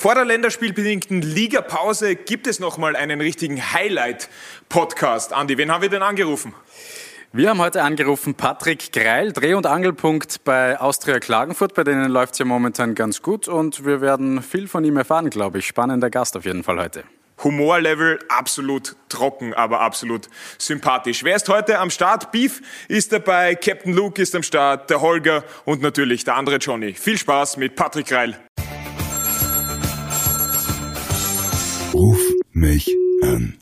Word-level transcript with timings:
Vor 0.00 0.14
der 0.14 0.24
länderspielbedingten 0.24 1.20
Ligapause 1.20 2.16
gibt 2.16 2.46
es 2.46 2.58
nochmal 2.58 2.96
einen 2.96 3.20
richtigen 3.20 3.60
Highlight-Podcast. 3.60 5.34
Andi, 5.34 5.58
wen 5.58 5.70
haben 5.70 5.82
wir 5.82 5.90
denn 5.90 6.02
angerufen? 6.02 6.54
Wir 7.34 7.50
haben 7.50 7.58
heute 7.58 7.82
angerufen 7.82 8.34
Patrick 8.34 8.92
Greil, 8.92 9.34
Dreh- 9.34 9.52
und 9.52 9.66
Angelpunkt 9.66 10.42
bei 10.44 10.80
Austria 10.80 11.20
Klagenfurt. 11.20 11.74
Bei 11.74 11.84
denen 11.84 12.10
läuft 12.10 12.32
es 12.32 12.38
ja 12.38 12.46
momentan 12.46 12.94
ganz 12.94 13.20
gut 13.20 13.46
und 13.46 13.84
wir 13.84 14.00
werden 14.00 14.42
viel 14.42 14.68
von 14.68 14.84
ihm 14.84 14.96
erfahren, 14.96 15.28
glaube 15.28 15.58
ich. 15.58 15.66
Spannender 15.66 16.08
Gast 16.08 16.34
auf 16.34 16.46
jeden 16.46 16.64
Fall 16.64 16.80
heute. 16.80 17.04
Humorlevel 17.44 18.20
absolut 18.30 18.96
trocken, 19.10 19.52
aber 19.52 19.80
absolut 19.80 20.30
sympathisch. 20.56 21.24
Wer 21.24 21.36
ist 21.36 21.50
heute 21.50 21.78
am 21.78 21.90
Start? 21.90 22.32
Beef 22.32 22.62
ist 22.88 23.12
dabei, 23.12 23.54
Captain 23.54 23.92
Luke 23.92 24.20
ist 24.20 24.34
am 24.34 24.42
Start, 24.42 24.88
der 24.88 25.02
Holger 25.02 25.44
und 25.66 25.82
natürlich 25.82 26.24
der 26.24 26.36
andere 26.36 26.56
Johnny. 26.56 26.94
Viel 26.94 27.18
Spaß 27.18 27.58
mit 27.58 27.76
Patrick 27.76 28.10
Reil. 28.12 28.38
Ruf 31.92 32.20
mich 32.52 32.88
an. 33.22 33.58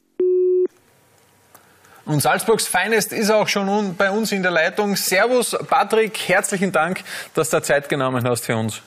Und 2.04 2.20
Salzburgs 2.20 2.66
Feinest 2.66 3.12
ist 3.12 3.30
auch 3.30 3.48
schon 3.48 3.96
bei 3.96 4.10
uns 4.10 4.32
in 4.32 4.42
der 4.42 4.50
Leitung. 4.50 4.96
Servus, 4.96 5.56
Patrick, 5.68 6.18
herzlichen 6.28 6.72
Dank, 6.72 7.02
dass 7.34 7.48
du 7.50 7.62
Zeit 7.62 7.88
genommen 7.88 8.26
hast 8.28 8.44
für 8.44 8.56
uns. 8.56 8.82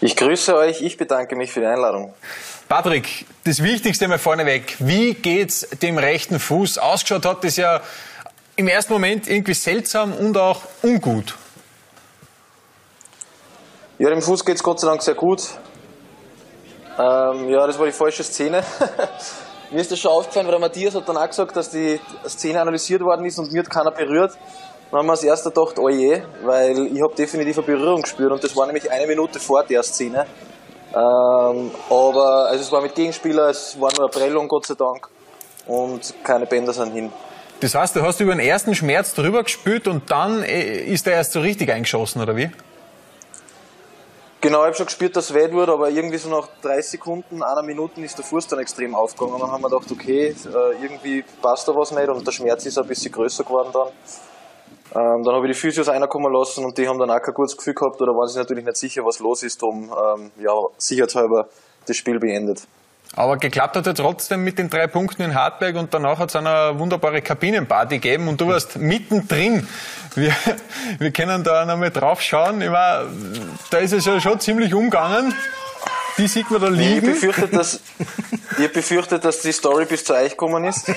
Ich 0.00 0.16
grüße 0.16 0.56
euch, 0.56 0.80
ich 0.80 0.96
bedanke 0.96 1.36
mich 1.36 1.52
für 1.52 1.60
die 1.60 1.66
Einladung. 1.66 2.14
Patrick, 2.68 3.26
das 3.44 3.62
Wichtigste 3.62 4.08
mal 4.08 4.18
vorneweg. 4.18 4.76
Wie 4.78 5.12
geht's 5.14 5.68
dem 5.82 5.98
rechten 5.98 6.40
Fuß? 6.40 6.78
Ausgeschaut 6.78 7.26
hat 7.26 7.44
das 7.44 7.56
ja 7.56 7.82
im 8.56 8.68
ersten 8.68 8.94
Moment 8.94 9.28
irgendwie 9.28 9.54
seltsam 9.54 10.14
und 10.14 10.36
auch 10.38 10.62
ungut. 10.82 11.36
Ja, 13.98 14.08
dem 14.08 14.22
Fuß 14.22 14.44
geht's 14.44 14.62
Gott 14.62 14.80
sei 14.80 14.88
Dank 14.88 15.02
sehr 15.02 15.14
gut. 15.14 15.42
Ähm, 16.98 17.48
ja, 17.48 17.66
das 17.66 17.78
war 17.78 17.86
die 17.86 17.92
falsche 17.92 18.22
Szene. 18.22 18.62
mir 19.70 19.80
ist 19.80 19.90
das 19.90 19.98
schon 19.98 20.10
aufgefallen, 20.10 20.46
weil 20.46 20.52
der 20.52 20.60
Matthias 20.60 20.94
hat 20.94 21.08
dann 21.08 21.16
auch 21.16 21.26
gesagt, 21.26 21.56
dass 21.56 21.70
die 21.70 21.98
Szene 22.26 22.60
analysiert 22.60 23.02
worden 23.02 23.24
ist 23.24 23.38
und 23.38 23.50
mir 23.52 23.60
hat 23.60 23.70
keiner 23.70 23.90
berührt. 23.90 24.32
Dann 24.90 24.98
haben 24.98 25.06
wir 25.06 25.12
als 25.12 25.24
erster 25.24 25.50
gedacht, 25.50 25.78
oh 25.78 25.88
je, 25.88 26.22
weil 26.42 26.86
ich 26.88 27.02
habe 27.02 27.14
definitiv 27.14 27.58
eine 27.58 27.66
Berührung 27.66 28.02
gespürt 28.02 28.30
und 28.30 28.44
das 28.44 28.54
war 28.54 28.66
nämlich 28.66 28.90
eine 28.90 29.06
Minute 29.06 29.38
vor 29.38 29.64
der 29.64 29.82
Szene. 29.82 30.26
Ähm, 30.94 31.70
aber 31.88 32.48
also 32.50 32.62
es 32.62 32.70
war 32.70 32.82
mit 32.82 32.94
Gegenspieler, 32.94 33.48
es 33.48 33.80
war 33.80 33.90
nur 33.92 34.02
eine 34.02 34.08
Prellung, 34.10 34.46
Gott 34.48 34.66
sei 34.66 34.74
Dank, 34.74 35.08
und 35.66 36.12
keine 36.22 36.44
Bänder 36.44 36.74
sind 36.74 36.92
hin. 36.92 37.10
Das 37.60 37.74
heißt, 37.74 37.96
du 37.96 38.02
hast 38.02 38.20
über 38.20 38.32
den 38.32 38.40
ersten 38.40 38.74
Schmerz 38.74 39.14
drüber 39.14 39.42
gespürt 39.42 39.88
und 39.88 40.10
dann 40.10 40.42
äh, 40.42 40.84
ist 40.84 41.06
er 41.06 41.14
erst 41.14 41.32
so 41.32 41.40
richtig 41.40 41.70
eingeschossen, 41.70 42.20
oder 42.20 42.36
wie? 42.36 42.50
Genau, 44.42 44.62
ich 44.62 44.66
habe 44.66 44.74
schon 44.74 44.86
gespürt, 44.86 45.14
dass 45.14 45.30
es 45.30 45.34
weh 45.34 45.46
tut, 45.46 45.68
aber 45.68 45.88
irgendwie 45.88 46.16
so 46.16 46.28
nach 46.28 46.48
drei 46.60 46.82
Sekunden, 46.82 47.44
einer 47.44 47.62
Minute 47.62 48.00
ist 48.00 48.18
der 48.18 48.24
Fuß 48.24 48.48
dann 48.48 48.58
extrem 48.58 48.92
aufgegangen. 48.92 49.34
Und 49.34 49.40
dann 49.40 49.52
haben 49.52 49.62
wir 49.62 49.70
gedacht, 49.70 49.88
okay, 49.92 50.34
äh, 50.46 50.82
irgendwie 50.82 51.22
passt 51.40 51.68
da 51.68 51.76
was 51.76 51.92
nicht 51.92 52.08
und 52.08 52.26
der 52.26 52.32
Schmerz 52.32 52.66
ist 52.66 52.76
ein 52.76 52.88
bisschen 52.88 53.12
größer 53.12 53.44
geworden 53.44 53.70
dann. 53.72 53.88
Ähm, 54.94 55.22
dann 55.22 55.36
habe 55.36 55.46
ich 55.46 55.52
die 55.52 55.60
Physios 55.60 55.86
reinkommen 55.86 56.32
lassen 56.32 56.64
und 56.64 56.76
die 56.76 56.88
haben 56.88 56.98
dann 56.98 57.12
auch 57.12 57.22
kein 57.22 57.34
gutes 57.34 57.56
Gefühl 57.56 57.74
gehabt 57.74 58.02
oder 58.02 58.16
waren 58.16 58.26
sich 58.26 58.36
natürlich 58.36 58.64
nicht 58.64 58.76
sicher, 58.76 59.04
was 59.04 59.20
los 59.20 59.44
ist, 59.44 59.62
um 59.62 59.84
ähm, 59.84 60.32
ja, 60.40 60.52
sicherheitshalber 60.76 61.48
das 61.86 61.96
Spiel 61.96 62.18
beendet. 62.18 62.66
Aber 63.14 63.36
geklappt 63.36 63.76
hat 63.76 63.86
er 63.86 63.94
trotzdem 63.94 64.42
mit 64.42 64.58
den 64.58 64.70
drei 64.70 64.86
Punkten 64.86 65.22
in 65.22 65.34
Hartberg 65.34 65.76
und 65.76 65.92
danach 65.92 66.18
hat 66.18 66.30
es 66.30 66.36
eine 66.36 66.78
wunderbare 66.78 67.20
Kabinenparty 67.20 67.96
gegeben 67.96 68.28
und 68.28 68.40
du 68.40 68.48
warst 68.48 68.76
mittendrin. 68.76 69.68
Wir, 70.14 70.34
wir 70.98 71.10
können 71.10 71.44
da 71.44 71.66
nochmal 71.66 71.90
drauf 71.90 72.22
schauen. 72.22 72.62
Ich 72.62 72.70
war, 72.70 73.04
da 73.70 73.78
ist 73.78 73.92
es 73.92 74.06
ja 74.06 74.18
schon 74.20 74.40
ziemlich 74.40 74.72
umgegangen. 74.72 75.34
Die 76.16 76.26
sieht 76.26 76.50
man 76.50 76.60
da 76.60 76.68
liegen. 76.68 77.08
Ich 77.08 77.20
befürchte, 77.20 77.48
dass, 77.48 77.80
ich 78.58 78.72
befürchte, 78.72 79.18
dass 79.18 79.40
die 79.40 79.52
Story 79.52 79.84
bis 79.84 80.04
zu 80.04 80.14
euch 80.14 80.30
gekommen 80.30 80.64
ist. 80.64 80.88
ähm, 80.88 80.94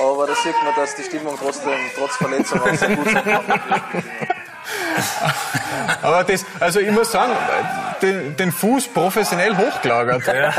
aber 0.00 0.26
da 0.26 0.34
sieht 0.34 0.54
man, 0.62 0.74
dass 0.76 0.94
die 0.94 1.04
Stimmung 1.04 1.38
trotzdem, 1.38 1.72
trotz 1.96 2.16
Verletzung 2.16 2.60
auch 2.60 2.74
sehr 2.74 2.96
gut 2.96 3.06
ist. 3.06 3.16
Aber 6.02 6.24
das, 6.24 6.44
also 6.60 6.80
ich 6.80 6.90
muss 6.90 7.10
sagen, 7.10 7.32
den, 8.02 8.36
den 8.36 8.52
Fuß 8.52 8.88
professionell 8.88 9.56
hochgelagert. 9.56 10.26
Ja. 10.26 10.52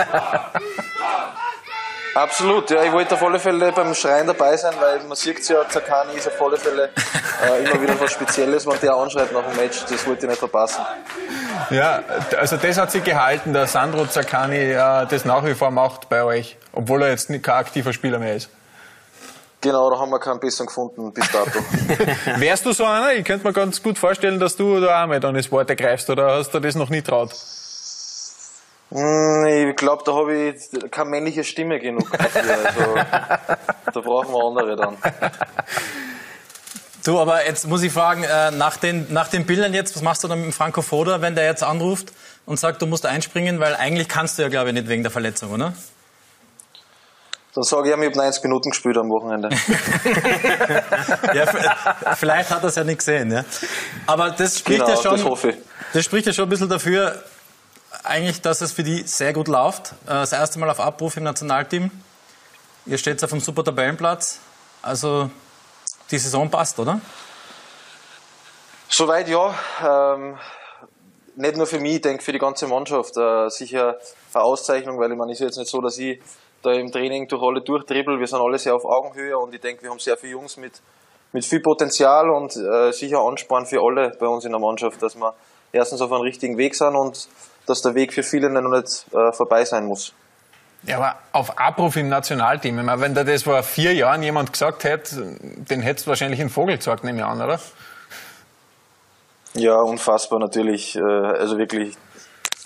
Absolut, 2.16 2.70
ja, 2.70 2.82
ich 2.82 2.94
wollte 2.94 3.16
auf 3.16 3.24
alle 3.24 3.40
Fälle 3.40 3.74
beim 3.74 3.94
Schreien 3.94 4.26
dabei 4.26 4.56
sein, 4.56 4.74
weil 4.80 5.04
man 5.04 5.18
sieht 5.18 5.46
ja, 5.50 5.68
Zakani 5.68 6.14
ist 6.14 6.28
auf 6.28 6.42
alle 6.42 6.56
Fälle 6.56 6.90
äh, 7.44 7.66
immer 7.66 7.82
wieder 7.82 8.00
was 8.00 8.14
Spezielles, 8.14 8.66
wenn 8.66 8.80
der 8.80 8.94
anschreit 8.94 9.34
nach 9.34 9.44
dem 9.44 9.58
Match, 9.58 9.84
das 9.90 10.08
wollte 10.08 10.26
ich 10.26 10.30
nicht 10.30 10.40
verpassen. 10.40 10.86
Ja, 11.72 12.04
also 12.40 12.56
das 12.56 12.78
hat 12.78 12.92
sich 12.92 13.04
gehalten, 13.04 13.52
dass 13.52 13.74
Sandro 13.74 14.06
Zakani 14.06 14.56
äh, 14.56 15.06
das 15.08 15.26
nach 15.26 15.44
wie 15.44 15.56
vor 15.56 15.72
macht 15.72 16.08
bei 16.08 16.24
euch, 16.24 16.58
obwohl 16.72 17.04
er 17.04 17.10
jetzt 17.10 17.28
kein 17.28 17.56
aktiver 17.56 17.92
Spieler 17.92 18.18
mehr 18.18 18.36
ist. 18.36 18.50
Genau, 19.66 19.90
da 19.90 19.98
haben 19.98 20.12
wir 20.12 20.20
keinen 20.20 20.40
besseren 20.40 20.68
gefunden 20.68 21.12
bis 21.12 21.28
dato. 21.32 21.58
Wärst 22.40 22.68
du 22.68 22.72
so 22.72 22.86
einer? 22.86 23.14
Ich 23.14 23.26
könnte 23.26 23.48
mir 23.48 23.52
ganz 23.52 23.82
gut 23.82 23.98
vorstellen, 23.98 24.40
dass 24.40 24.56
du 24.56 24.80
da 24.80 25.04
auch 25.04 25.08
mal 25.08 25.20
dann 25.20 25.34
das 25.34 25.52
Wort 25.52 25.68
ergreifst, 25.72 26.08
oder 26.08 26.36
hast 26.36 26.54
du 26.54 26.60
das 26.60 26.76
noch 26.76 26.92
nie 26.92 27.02
traut? 27.02 27.32
Hm, 28.92 29.46
ich 29.48 29.76
glaube, 29.76 30.04
da 30.06 30.14
habe 30.14 30.36
ich 30.36 30.92
keine 30.92 31.10
männliche 31.10 31.44
Stimme 31.44 31.80
genug 31.80 32.12
dafür. 32.12 32.44
Also, 32.64 32.96
da 33.92 34.02
brauchen 34.02 34.32
wir 34.32 34.44
andere 34.46 34.76
dann. 34.76 34.98
Du, 37.04 37.20
aber 37.20 37.48
jetzt 37.48 37.68
muss 37.68 37.82
ich 37.82 37.92
fragen, 37.92 38.24
äh, 38.24 38.52
nach, 38.52 38.78
den, 38.78 39.12
nach 39.12 39.30
den 39.30 39.48
Bildern 39.48 39.74
jetzt, 39.74 39.96
was 39.96 40.04
machst 40.04 40.24
du 40.24 40.28
dann 40.28 40.42
mit 40.42 40.46
dem 40.46 40.54
Franco 40.54 40.84
Foda, 40.84 41.22
wenn 41.22 41.34
der 41.34 41.46
jetzt 41.46 41.64
anruft 41.64 42.14
und 42.46 42.60
sagt, 42.60 42.84
du 42.84 42.86
musst 42.86 43.08
einspringen, 43.08 43.60
weil 43.60 43.76
eigentlich 43.76 44.10
kannst 44.10 44.38
du 44.38 44.44
ja, 44.44 44.50
glaube 44.50 44.70
ich, 44.70 44.76
nicht 44.76 44.90
wegen 44.90 45.02
der 45.02 45.12
Verletzung, 45.12 45.52
oder? 45.52 45.74
Dann 47.56 47.64
sage 47.64 47.88
ich 47.88 47.96
ich 47.96 48.06
habe 48.06 48.18
90 48.18 48.44
Minuten 48.44 48.70
gespielt 48.70 48.98
am 48.98 49.10
Wochenende. 49.10 49.48
ja, 51.34 52.16
vielleicht 52.16 52.50
hat 52.50 52.62
er 52.62 52.68
es 52.68 52.76
ja 52.76 52.84
nicht 52.84 52.98
gesehen. 52.98 53.32
Ja. 53.32 53.46
Aber 54.06 54.32
das 54.32 54.60
spricht, 54.60 54.82
genau, 54.82 54.90
ja 54.90 55.18
schon, 55.18 55.18
das, 55.42 55.56
das 55.94 56.04
spricht 56.04 56.28
ja 56.28 56.34
schon 56.34 56.44
ein 56.44 56.50
bisschen 56.50 56.68
dafür, 56.68 57.24
eigentlich, 58.04 58.42
dass 58.42 58.60
es 58.60 58.74
für 58.74 58.84
die 58.84 59.04
sehr 59.04 59.32
gut 59.32 59.48
läuft. 59.48 59.94
Äh, 60.06 60.10
das 60.10 60.34
erste 60.34 60.60
Mal 60.60 60.70
auf 60.70 60.82
Abruf 60.82 61.16
im 61.16 61.24
Nationalteam. 61.24 61.92
Ihr 62.86 62.98
steht 62.98 63.24
auf 63.24 63.32
einem 63.32 63.40
super 63.40 63.64
Tabellenplatz. 63.64 64.42
Also 64.82 65.30
die 66.12 66.18
Saison 66.18 66.50
passt, 66.52 66.78
oder? 66.78 67.00
Soweit 68.90 69.30
ja. 69.30 69.56
Ähm, 69.82 70.38
nicht 71.38 71.56
nur 71.56 71.68
für 71.68 71.80
mich, 71.80 71.96
ich 71.96 72.02
denke 72.02 72.22
für 72.22 72.34
die 72.34 72.40
ganze 72.40 72.68
Mannschaft. 72.68 73.16
Äh, 73.16 73.50
sicher 73.50 73.98
eine 74.34 74.44
Auszeichnung, 74.44 75.00
weil 75.00 75.10
ich 75.12 75.18
meine, 75.18 75.32
es 75.32 75.40
ist 75.40 75.46
jetzt 75.46 75.58
nicht 75.58 75.70
so, 75.70 75.80
dass 75.80 75.98
ich 75.98 76.22
da 76.66 76.74
im 76.74 76.92
Training 76.92 77.28
durch 77.28 77.42
alle 77.42 77.62
durchdribbel. 77.62 78.20
Wir 78.20 78.28
sind 78.28 78.40
alle 78.40 78.58
sehr 78.58 78.76
auf 78.76 78.86
Augenhöhe 78.86 79.38
und 79.38 79.54
ich 79.54 79.62
denke, 79.62 79.84
wir 79.84 79.90
haben 79.92 80.00
sehr 80.00 80.18
viele 80.18 80.34
Jungs 80.34 80.58
mit, 80.58 80.74
mit 81.32 81.46
viel 81.46 81.60
Potenzial 81.60 82.30
und 82.30 82.56
äh, 82.56 82.92
sicher 82.92 83.20
Ansporn 83.20 83.66
für 83.66 83.82
alle 83.82 84.12
bei 84.20 84.28
uns 84.28 84.46
in 84.46 84.52
der 84.52 84.60
Mannschaft, 84.60 85.02
dass 85.02 85.16
wir 85.16 85.34
erstens 85.72 86.02
auf 86.02 86.12
einem 86.12 86.22
richtigen 86.22 86.58
Weg 86.58 86.76
sind 86.76 86.96
und 86.96 87.28
dass 87.66 87.82
der 87.82 87.96
Weg 87.96 88.14
für 88.14 88.24
viele 88.24 88.50
noch 88.50 88.70
nicht 88.70 89.06
äh, 89.14 89.32
vorbei 89.32 89.66
sein 89.66 89.86
muss. 89.86 90.14
Ja, 90.84 90.98
aber 90.98 91.16
auf 91.32 91.58
Abruf 91.58 91.96
im 91.96 92.10
Nationalteam, 92.10 92.78
ich 92.78 92.86
meine, 92.86 93.02
wenn 93.02 93.16
da 93.16 93.24
das 93.24 93.44
vor 93.44 93.62
vier 93.64 93.94
Jahren 93.94 94.22
jemand 94.22 94.54
gesagt 94.54 94.84
hätte, 94.84 95.36
den 95.42 95.82
hättest 95.82 96.06
du 96.06 96.10
wahrscheinlich 96.10 96.40
einen 96.40 96.52
Vogel 96.52 96.78
gesagt, 96.78 97.04
nehme 97.04 97.20
ich 97.20 97.26
an, 97.26 97.42
oder? 97.42 97.60
Ja, 99.56 99.78
unfassbar 99.78 100.40
natürlich. 100.40 100.96
Äh, 100.96 101.02
also 101.02 101.58
wirklich, 101.58 101.96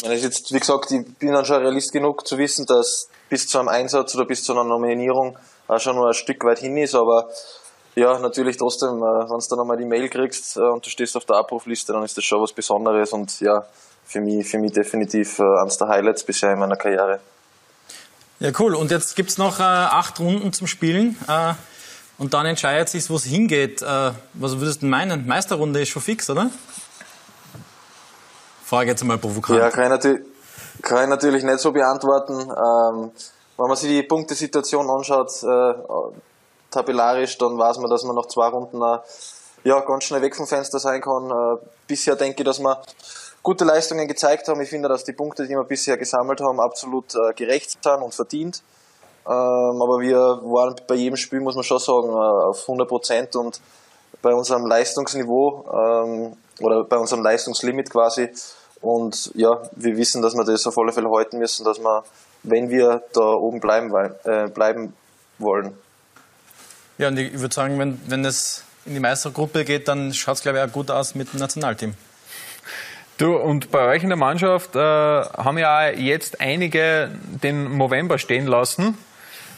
ich 0.02 0.08
meine, 0.08 0.20
jetzt, 0.20 0.54
wie 0.54 0.60
gesagt, 0.60 0.92
ich 0.92 1.06
bin 1.18 1.34
dann 1.34 1.46
schon 1.46 1.58
realist 1.58 1.92
genug 1.92 2.28
zu 2.28 2.38
wissen, 2.38 2.66
dass 2.66 3.10
bis 3.30 3.48
zu 3.48 3.60
einem 3.60 3.68
Einsatz 3.68 4.16
oder 4.16 4.26
bis 4.26 4.44
zu 4.44 4.54
einer 4.54 4.64
Nominierung 4.64 5.38
auch 5.68 5.80
schon 5.80 5.96
nur 5.96 6.08
ein 6.08 6.14
Stück 6.14 6.44
weit 6.46 6.60
hin 6.60 6.78
ist, 6.78 6.96
aber 6.96 7.30
ja, 7.96 8.18
natürlich 8.20 8.58
trotzdem, 8.58 8.98
äh, 8.98 9.30
wenn 9.30 9.40
du 9.40 9.46
dann 9.50 9.60
einmal 9.60 9.78
die 9.78 9.86
Mail 9.86 10.10
kriegst 10.10 10.58
äh, 10.58 10.62
und 10.62 10.86
du 10.86 10.90
stehst 10.90 11.18
auf 11.18 11.26
der 11.26 11.38
Abrufliste, 11.38 11.94
dann 11.94 12.04
ist 12.04 12.18
das 12.18 12.24
schon 12.24 12.42
was 12.42 12.54
Besonderes 12.54 13.12
und 13.14 13.40
ja, 13.42 13.66
für 14.06 14.22
mich, 14.22 14.48
für 14.48 14.58
mich 14.58 14.72
definitiv 14.72 15.40
eines 15.40 15.78
der 15.78 15.88
Highlights 15.88 16.24
bisher 16.24 16.54
in 16.54 16.60
meiner 16.60 16.76
Karriere. 16.76 17.20
Ja, 18.40 18.52
cool. 18.58 18.74
Und 18.74 18.90
jetzt 18.90 19.18
gibt's 19.18 19.38
noch 19.38 19.60
äh, 19.60 19.64
acht 19.64 20.20
Runden 20.20 20.54
zum 20.54 20.66
Spielen. 20.66 21.18
Äh, 21.28 21.54
und 22.18 22.34
dann 22.34 22.46
entscheidet 22.46 22.88
sich, 22.88 23.10
wo 23.10 23.16
es 23.16 23.26
hingeht. 23.26 23.82
Äh, 23.82 24.12
was 24.34 24.60
würdest 24.60 24.82
du 24.82 24.86
meinen? 24.86 25.28
Meisterrunde 25.28 25.82
ist 25.82 25.90
schon 25.90 26.02
fix, 26.02 26.30
oder? 26.30 26.50
Frage 28.70 28.92
jetzt 28.92 29.04
mal 29.04 29.18
provokant. 29.18 29.58
Ja, 29.58 29.72
kann 29.72 29.86
ich, 29.86 29.90
natürlich, 29.90 30.22
kann 30.84 31.04
ich 31.04 31.10
natürlich 31.10 31.44
nicht 31.44 31.58
so 31.58 31.72
beantworten. 31.72 32.34
Ähm, 32.34 33.12
wenn 33.58 33.68
man 33.68 33.76
sich 33.76 33.90
die 33.90 34.04
Punktesituation 34.04 34.88
anschaut, 34.88 35.32
äh, 35.42 35.74
tabellarisch, 36.70 37.36
dann 37.40 37.58
weiß 37.58 37.80
man, 37.80 37.90
dass 37.90 38.04
man 38.04 38.16
nach 38.16 38.28
zwei 38.28 38.48
Runden 38.48 38.80
äh, 38.80 39.00
ja, 39.64 39.80
ganz 39.80 40.04
schnell 40.04 40.22
weg 40.22 40.36
vom 40.36 40.46
Fenster 40.46 40.78
sein 40.78 41.02
kann. 41.02 41.32
Äh, 41.32 41.66
bisher 41.88 42.16
denke 42.16 42.44
ich, 42.44 42.46
dass 42.46 42.60
wir 42.60 42.80
gute 43.42 43.66
Leistungen 43.66 44.08
gezeigt 44.08 44.48
haben. 44.48 44.62
Ich 44.62 44.70
finde, 44.70 44.88
dass 44.88 45.04
die 45.04 45.14
Punkte, 45.14 45.48
die 45.48 45.56
wir 45.56 45.64
bisher 45.64 45.98
gesammelt 45.98 46.40
haben, 46.40 46.60
absolut 46.60 47.16
äh, 47.16 47.34
gerecht 47.34 47.72
sind 47.72 48.04
und 48.04 48.14
verdient. 48.14 48.62
Ähm, 49.26 49.82
aber 49.82 50.00
wir 50.00 50.20
waren 50.20 50.76
bei 50.88 50.94
jedem 50.94 51.18
Spiel, 51.18 51.40
muss 51.40 51.56
man 51.56 51.64
schon 51.64 51.80
sagen, 51.80 52.10
äh, 52.10 52.50
auf 52.50 52.62
100 52.62 52.88
Prozent 52.88 53.36
und 53.36 53.60
bei 54.22 54.32
unserem 54.32 54.68
Leistungsniveau 54.68 55.66
ähm, 55.74 56.38
oder 56.62 56.84
bei 56.84 56.98
unserem 56.98 57.24
Leistungslimit 57.24 57.90
quasi 57.90 58.30
und 58.82 59.32
ja, 59.36 59.62
wir 59.76 59.98
wissen, 59.98 60.22
dass 60.22 60.36
wir 60.36 60.44
das 60.46 60.66
auf 60.68 60.78
alle 60.78 60.92
Fälle 60.92 61.10
halten 61.12 61.40
müssen, 61.40 61.66
dass 61.66 61.80
wir, 61.80 62.04
wenn 62.44 62.70
wir 62.70 63.04
da 63.14 63.22
oben 63.22 63.60
bleiben, 63.60 63.94
äh, 64.24 64.48
bleiben 64.48 64.94
wollen. 65.38 65.74
Ja, 66.98 67.08
und 67.08 67.18
ich 67.18 67.40
würde 67.40 67.54
sagen, 67.54 67.80
wenn, 67.80 68.00
wenn 68.08 68.26
es 68.26 68.64
in 68.86 68.94
die 68.94 69.00
Meistergruppe 69.00 69.66
geht, 69.66 69.88
dann 69.88 70.14
schaut 70.14 70.36
es, 70.36 70.42
glaube 70.42 70.58
ich, 70.58 70.64
auch 70.64 70.72
gut 70.72 70.92
aus 70.92 71.16
mit 71.16 71.34
dem 71.34 71.40
Nationalteam. 71.40 71.94
Du, 73.18 73.36
und 73.36 73.70
bei 73.72 73.86
euch 73.86 74.04
in 74.04 74.10
der 74.10 74.18
Mannschaft 74.18 74.76
äh, 74.76 74.80
haben 74.80 75.58
ja 75.58 75.90
jetzt 75.90 76.40
einige 76.40 77.12
den 77.44 77.78
November 77.78 78.18
stehen 78.18 78.48
lassen. 78.48 78.98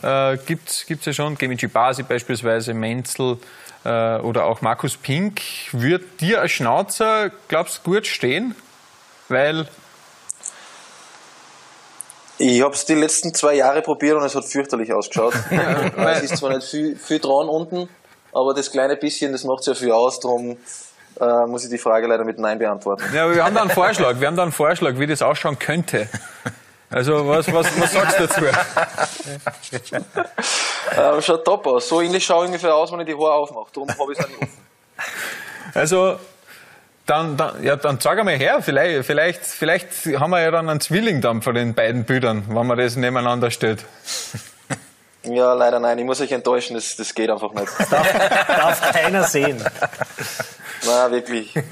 Äh, 0.01 0.37
Gibt 0.37 0.69
es 0.69 1.05
ja 1.05 1.13
schon, 1.13 1.37
Gemici 1.37 1.67
Basi 1.67 2.01
beispielsweise, 2.01 2.73
Menzel 2.73 3.37
äh, 3.83 4.17
oder 4.17 4.45
auch 4.45 4.61
Markus 4.61 4.97
Pink. 4.97 5.41
Wird 5.71 6.21
dir 6.21 6.41
als 6.41 6.53
Schnauzer, 6.53 7.31
glaubst 7.47 7.81
du, 7.85 7.91
gut 7.91 8.07
stehen? 8.07 8.55
Weil 9.31 9.67
ich 12.37 12.61
habe 12.61 12.73
es 12.73 12.85
die 12.85 12.95
letzten 12.95 13.33
zwei 13.33 13.53
Jahre 13.55 13.81
probiert 13.81 14.17
und 14.17 14.23
es 14.23 14.35
hat 14.35 14.45
fürchterlich 14.45 14.91
ausgeschaut. 14.91 15.33
es 15.51 16.23
ist 16.23 16.37
zwar 16.37 16.55
nicht 16.55 16.67
viel, 16.67 16.95
viel 16.95 17.19
dran 17.19 17.47
unten, 17.47 17.87
aber 18.33 18.53
das 18.53 18.71
kleine 18.71 18.97
bisschen, 18.97 19.31
das 19.31 19.43
macht 19.43 19.63
sehr 19.63 19.75
viel 19.75 19.91
aus. 19.91 20.19
Darum 20.19 20.57
äh, 21.19 21.45
muss 21.47 21.63
ich 21.63 21.69
die 21.69 21.77
Frage 21.77 22.07
leider 22.07 22.25
mit 22.25 22.39
Nein 22.39 22.57
beantworten. 22.57 23.03
Ja, 23.13 23.25
aber 23.25 23.35
wir 23.35 23.45
haben 23.45 23.55
da 23.55 23.61
einen 23.61 23.69
Vorschlag. 23.69 24.19
Wir 24.19 24.27
haben 24.27 24.35
da 24.35 24.43
einen 24.43 24.51
Vorschlag, 24.51 24.97
wie 24.97 25.07
das 25.07 25.21
ausschauen 25.21 25.59
könnte. 25.59 26.09
Also 26.89 27.25
was, 27.25 27.47
was, 27.53 27.79
was 27.79 27.93
sagst 27.93 28.19
du 28.19 28.27
dazu? 28.27 28.45
ähm, 30.97 31.21
schaut 31.21 31.45
top 31.45 31.67
aus. 31.67 31.87
So 31.87 32.01
ähnlich 32.01 32.25
schaue 32.25 32.43
ich 32.43 32.47
ungefähr 32.47 32.75
aus, 32.75 32.91
wenn 32.91 32.99
ich 32.99 33.05
die 33.05 33.13
Haare 33.13 33.33
aufmache. 33.33 33.67
Darum 33.73 33.87
habe 33.89 34.11
ich 34.11 34.19
es 34.19 34.27
nicht 34.27 34.41
offen. 34.41 34.57
Also 35.73 36.17
dann, 37.11 37.35
dann, 37.35 37.61
ja, 37.61 37.75
dann 37.75 37.99
sag 37.99 38.17
einmal 38.17 38.37
her, 38.37 38.61
vielleicht, 38.61 39.03
vielleicht, 39.03 39.43
vielleicht 39.43 39.89
haben 40.17 40.31
wir 40.31 40.41
ja 40.41 40.49
dann 40.49 40.69
einen 40.69 40.79
Zwilling 40.79 41.19
dann 41.19 41.41
von 41.41 41.53
den 41.53 41.73
beiden 41.73 42.05
Bildern, 42.05 42.45
wenn 42.47 42.65
man 42.65 42.77
das 42.77 42.95
nebeneinander 42.95 43.51
stellt. 43.51 43.85
Ja, 45.23 45.53
leider 45.53 45.79
nein, 45.79 45.99
ich 45.99 46.05
muss 46.05 46.19
euch 46.19 46.31
enttäuschen, 46.31 46.73
das, 46.73 46.95
das 46.95 47.13
geht 47.13 47.29
einfach 47.29 47.53
nicht. 47.53 47.67
Darf, 47.91 48.11
darf 48.47 48.91
keiner 48.91 49.23
sehen. 49.23 49.63
Na, 50.83 51.11
wirklich. 51.11 51.53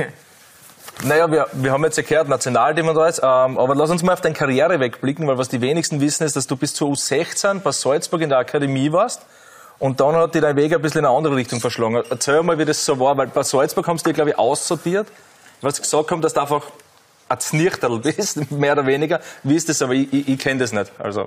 Naja, 1.01 1.31
wir, 1.31 1.47
wir 1.53 1.71
haben 1.71 1.83
jetzt 1.85 1.97
erklärt, 1.97 2.27
Nationalteam 2.27 2.89
und 2.89 2.97
alles, 2.97 3.19
ähm, 3.19 3.57
aber 3.57 3.73
lass 3.73 3.89
uns 3.89 4.03
mal 4.03 4.13
auf 4.13 4.21
deine 4.21 4.35
Karriere 4.35 4.79
wegblicken, 4.79 5.25
weil 5.27 5.37
was 5.37 5.47
die 5.47 5.61
wenigsten 5.61 6.01
wissen 6.01 6.25
ist, 6.25 6.35
dass 6.35 6.45
du 6.45 6.57
bis 6.57 6.73
zur 6.73 6.89
U16 6.89 7.61
bei 7.61 7.71
Salzburg 7.71 8.21
in 8.21 8.29
der 8.29 8.37
Akademie 8.37 8.91
warst 8.91 9.21
und 9.79 10.01
dann 10.01 10.15
hat 10.15 10.35
dir 10.35 10.41
dein 10.41 10.57
Weg 10.57 10.73
ein 10.73 10.81
bisschen 10.81 10.99
in 10.99 11.05
eine 11.05 11.15
andere 11.15 11.37
Richtung 11.37 11.61
verschlagen. 11.61 12.03
Erzähl 12.09 12.43
mal, 12.43 12.59
wie 12.59 12.65
das 12.65 12.85
so 12.85 12.99
war, 12.99 13.17
weil 13.17 13.27
bei 13.27 13.43
Salzburg 13.43 13.87
haben 13.87 13.97
sie 13.97 14.03
dir, 14.03 14.13
glaube 14.13 14.31
ich, 14.31 14.37
aussortiert, 14.37 15.07
weil 15.61 15.73
sie 15.73 15.81
gesagt 15.81 16.11
haben, 16.11 16.21
dass 16.21 16.33
du 16.33 16.41
einfach 16.41 16.65
ein 17.27 17.39
Znichterl 17.39 17.99
bist, 18.03 18.51
mehr 18.51 18.73
oder 18.73 18.85
weniger. 18.85 19.21
Wie 19.43 19.55
ist 19.55 19.69
das? 19.69 19.81
Aber 19.81 19.93
ich, 19.93 20.11
ich, 20.13 20.27
ich 20.27 20.39
kenne 20.39 20.59
das 20.59 20.73
nicht. 20.73 20.91
Also. 20.99 21.21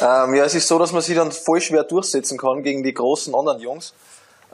ähm, 0.00 0.34
ja, 0.34 0.44
es 0.44 0.54
ist 0.54 0.66
so, 0.66 0.78
dass 0.78 0.92
man 0.92 1.02
sich 1.02 1.14
dann 1.14 1.30
voll 1.30 1.60
schwer 1.60 1.84
durchsetzen 1.84 2.38
kann 2.38 2.62
gegen 2.62 2.82
die 2.82 2.94
großen 2.94 3.34
anderen 3.34 3.60
Jungs. 3.60 3.92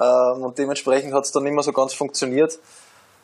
Ähm, 0.01 0.43
und 0.43 0.59
dementsprechend 0.59 1.15
hat 1.15 1.25
es 1.25 1.33
dann 1.33 1.45
nicht 1.45 1.55
mehr 1.55 1.63
so 1.63 1.73
ganz 1.73 1.95
funktioniert. 1.95 2.59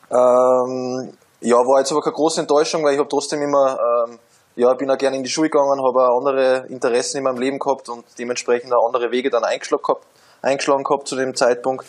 Ähm, 0.09 1.13
ja, 1.41 1.57
war 1.57 1.79
jetzt 1.79 1.91
aber 1.91 2.01
keine 2.01 2.15
große 2.15 2.41
Enttäuschung, 2.41 2.83
weil 2.83 2.93
ich 2.93 2.99
habe 2.99 3.09
trotzdem 3.09 3.41
immer, 3.41 3.77
ähm, 4.07 4.19
ja, 4.55 4.73
bin 4.73 4.89
auch 4.89 4.97
gerne 4.97 5.17
in 5.17 5.23
die 5.23 5.29
Schule 5.29 5.49
gegangen, 5.49 5.83
habe 5.83 6.07
auch 6.07 6.17
andere 6.19 6.65
Interessen 6.67 7.17
in 7.17 7.23
meinem 7.23 7.37
Leben 7.37 7.59
gehabt 7.59 7.89
und 7.89 8.05
dementsprechend 8.17 8.73
auch 8.73 8.87
andere 8.87 9.11
Wege 9.11 9.29
dann 9.29 9.43
eingeschlagen 9.43 9.83
gehabt, 9.83 10.05
eingeschlagen 10.41 10.83
gehabt 10.83 11.07
zu 11.07 11.15
dem 11.15 11.35
Zeitpunkt. 11.35 11.85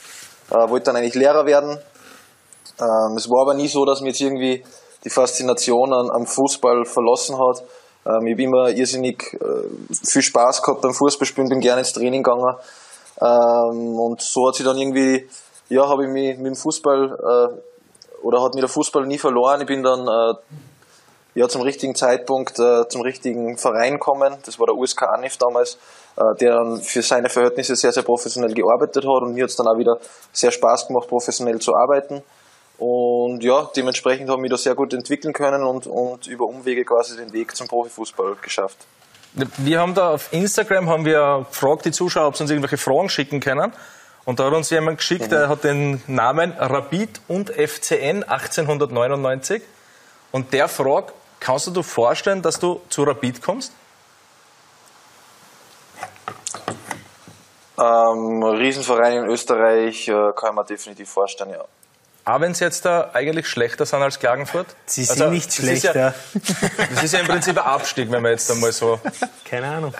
Äh, 0.50 0.68
wollte 0.68 0.86
dann 0.86 0.96
eigentlich 0.96 1.14
Lehrer 1.14 1.46
werden. 1.46 1.78
Ähm, 2.80 3.16
es 3.16 3.28
war 3.28 3.42
aber 3.42 3.54
nie 3.54 3.68
so, 3.68 3.84
dass 3.84 4.00
mir 4.00 4.08
jetzt 4.08 4.20
irgendwie 4.20 4.64
die 5.04 5.10
Faszination 5.10 5.92
an, 5.92 6.10
am 6.10 6.26
Fußball 6.26 6.84
verlassen 6.84 7.36
hat. 7.36 7.62
Ähm, 8.06 8.26
ich 8.26 8.32
habe 8.34 8.42
immer 8.42 8.68
irrsinnig 8.70 9.34
äh, 9.34 9.68
viel 10.04 10.22
Spaß 10.22 10.62
gehabt 10.62 10.82
beim 10.82 10.94
Fußballspielen, 10.94 11.48
bin 11.48 11.60
gerne 11.60 11.80
ins 11.80 11.92
Training 11.92 12.22
gegangen. 12.22 12.56
Ähm, 13.20 13.98
und 13.98 14.20
so 14.20 14.48
hat 14.48 14.56
sich 14.56 14.66
dann 14.66 14.76
irgendwie, 14.76 15.28
ja, 15.68 15.88
habe 15.88 16.04
ich 16.04 16.10
mich 16.10 16.36
mit 16.36 16.46
dem 16.46 16.56
Fußball 16.56 17.04
äh, 17.04 18.24
oder 18.24 18.42
hat 18.42 18.54
mir 18.54 18.60
der 18.60 18.68
Fußball 18.68 19.06
nie 19.06 19.18
verloren. 19.18 19.60
Ich 19.60 19.66
bin 19.66 19.82
dann 19.82 20.00
äh, 20.00 20.34
ja 21.34 21.48
zum 21.48 21.62
richtigen 21.62 21.94
Zeitpunkt 21.94 22.58
äh, 22.58 22.88
zum 22.88 23.02
richtigen 23.02 23.56
Verein 23.58 23.94
gekommen. 23.94 24.36
Das 24.44 24.58
war 24.58 24.66
der 24.66 24.76
USK 24.76 25.02
Anif 25.02 25.36
damals, 25.36 25.78
äh, 26.16 26.22
der 26.40 26.54
dann 26.54 26.80
für 26.80 27.02
seine 27.02 27.28
Verhältnisse 27.28 27.76
sehr, 27.76 27.92
sehr 27.92 28.02
professionell 28.02 28.54
gearbeitet 28.54 29.04
hat 29.04 29.22
und 29.22 29.34
mir 29.34 29.44
hat 29.44 29.50
es 29.50 29.56
dann 29.56 29.66
auch 29.66 29.78
wieder 29.78 29.98
sehr 30.32 30.50
Spaß 30.50 30.88
gemacht, 30.88 31.08
professionell 31.08 31.58
zu 31.58 31.74
arbeiten. 31.74 32.22
Und 32.78 33.44
ja, 33.44 33.70
dementsprechend 33.76 34.28
habe 34.28 34.38
ich 34.38 34.42
mich 34.42 34.50
da 34.50 34.56
sehr 34.56 34.74
gut 34.74 34.92
entwickeln 34.94 35.32
können 35.32 35.62
und, 35.62 35.86
und 35.86 36.26
über 36.26 36.44
Umwege 36.44 36.84
quasi 36.84 37.16
den 37.16 37.32
Weg 37.32 37.54
zum 37.54 37.68
Profifußball 37.68 38.36
geschafft. 38.42 38.78
Wir 39.58 39.80
haben 39.80 39.94
da 39.94 40.10
auf 40.10 40.32
Instagram 40.32 40.88
haben 40.88 41.04
wir 41.04 41.46
gefragt, 41.48 41.84
die 41.84 41.92
Zuschauer, 41.92 42.28
ob 42.28 42.36
sie 42.36 42.44
uns 42.44 42.50
irgendwelche 42.50 42.76
Fragen 42.76 43.08
schicken 43.08 43.40
können. 43.40 43.72
Und 44.24 44.40
da 44.40 44.44
hat 44.44 44.54
uns 44.54 44.70
jemand 44.70 44.98
geschickt, 44.98 45.30
der 45.30 45.48
hat 45.48 45.64
den 45.64 46.02
Namen 46.06 46.52
Rapid 46.52 47.20
und 47.28 47.50
FCN 47.50 48.22
1899. 48.22 49.62
Und 50.32 50.52
der 50.52 50.68
fragt, 50.68 51.12
kannst 51.44 51.66
du 51.66 51.70
dir 51.70 51.82
vorstellen, 51.82 52.40
dass 52.40 52.58
du 52.58 52.80
zu 52.88 53.02
Rapid 53.04 53.42
kommst? 53.42 53.72
Ähm, 57.76 58.42
Riesenverein 58.42 59.24
in 59.24 59.30
Österreich 59.30 60.08
äh, 60.08 60.12
kann 60.34 60.50
ich 60.50 60.54
mir 60.54 60.64
definitiv 60.64 61.10
vorstellen, 61.10 61.50
ja. 61.50 61.64
Auch 62.24 62.40
wenn 62.40 62.54
sie 62.54 62.64
jetzt 62.64 62.86
da 62.86 63.10
eigentlich 63.12 63.46
schlechter 63.46 63.84
sind 63.84 64.00
als 64.00 64.18
Klagenfurt? 64.18 64.68
Sie 64.86 65.04
sind 65.04 65.30
nicht 65.30 65.48
das 65.48 65.58
ist 65.58 65.62
schlechter. 65.62 65.94
Ja, 65.94 66.14
das 66.94 67.04
ist 67.04 67.12
ja 67.12 67.20
im 67.20 67.26
Prinzip 67.26 67.58
ein 67.58 67.64
Abstieg, 67.64 68.10
wenn 68.10 68.22
man 68.22 68.30
jetzt 68.30 68.50
einmal 68.50 68.72
so. 68.72 68.98
Keine 69.44 69.68
Ahnung. 69.68 69.92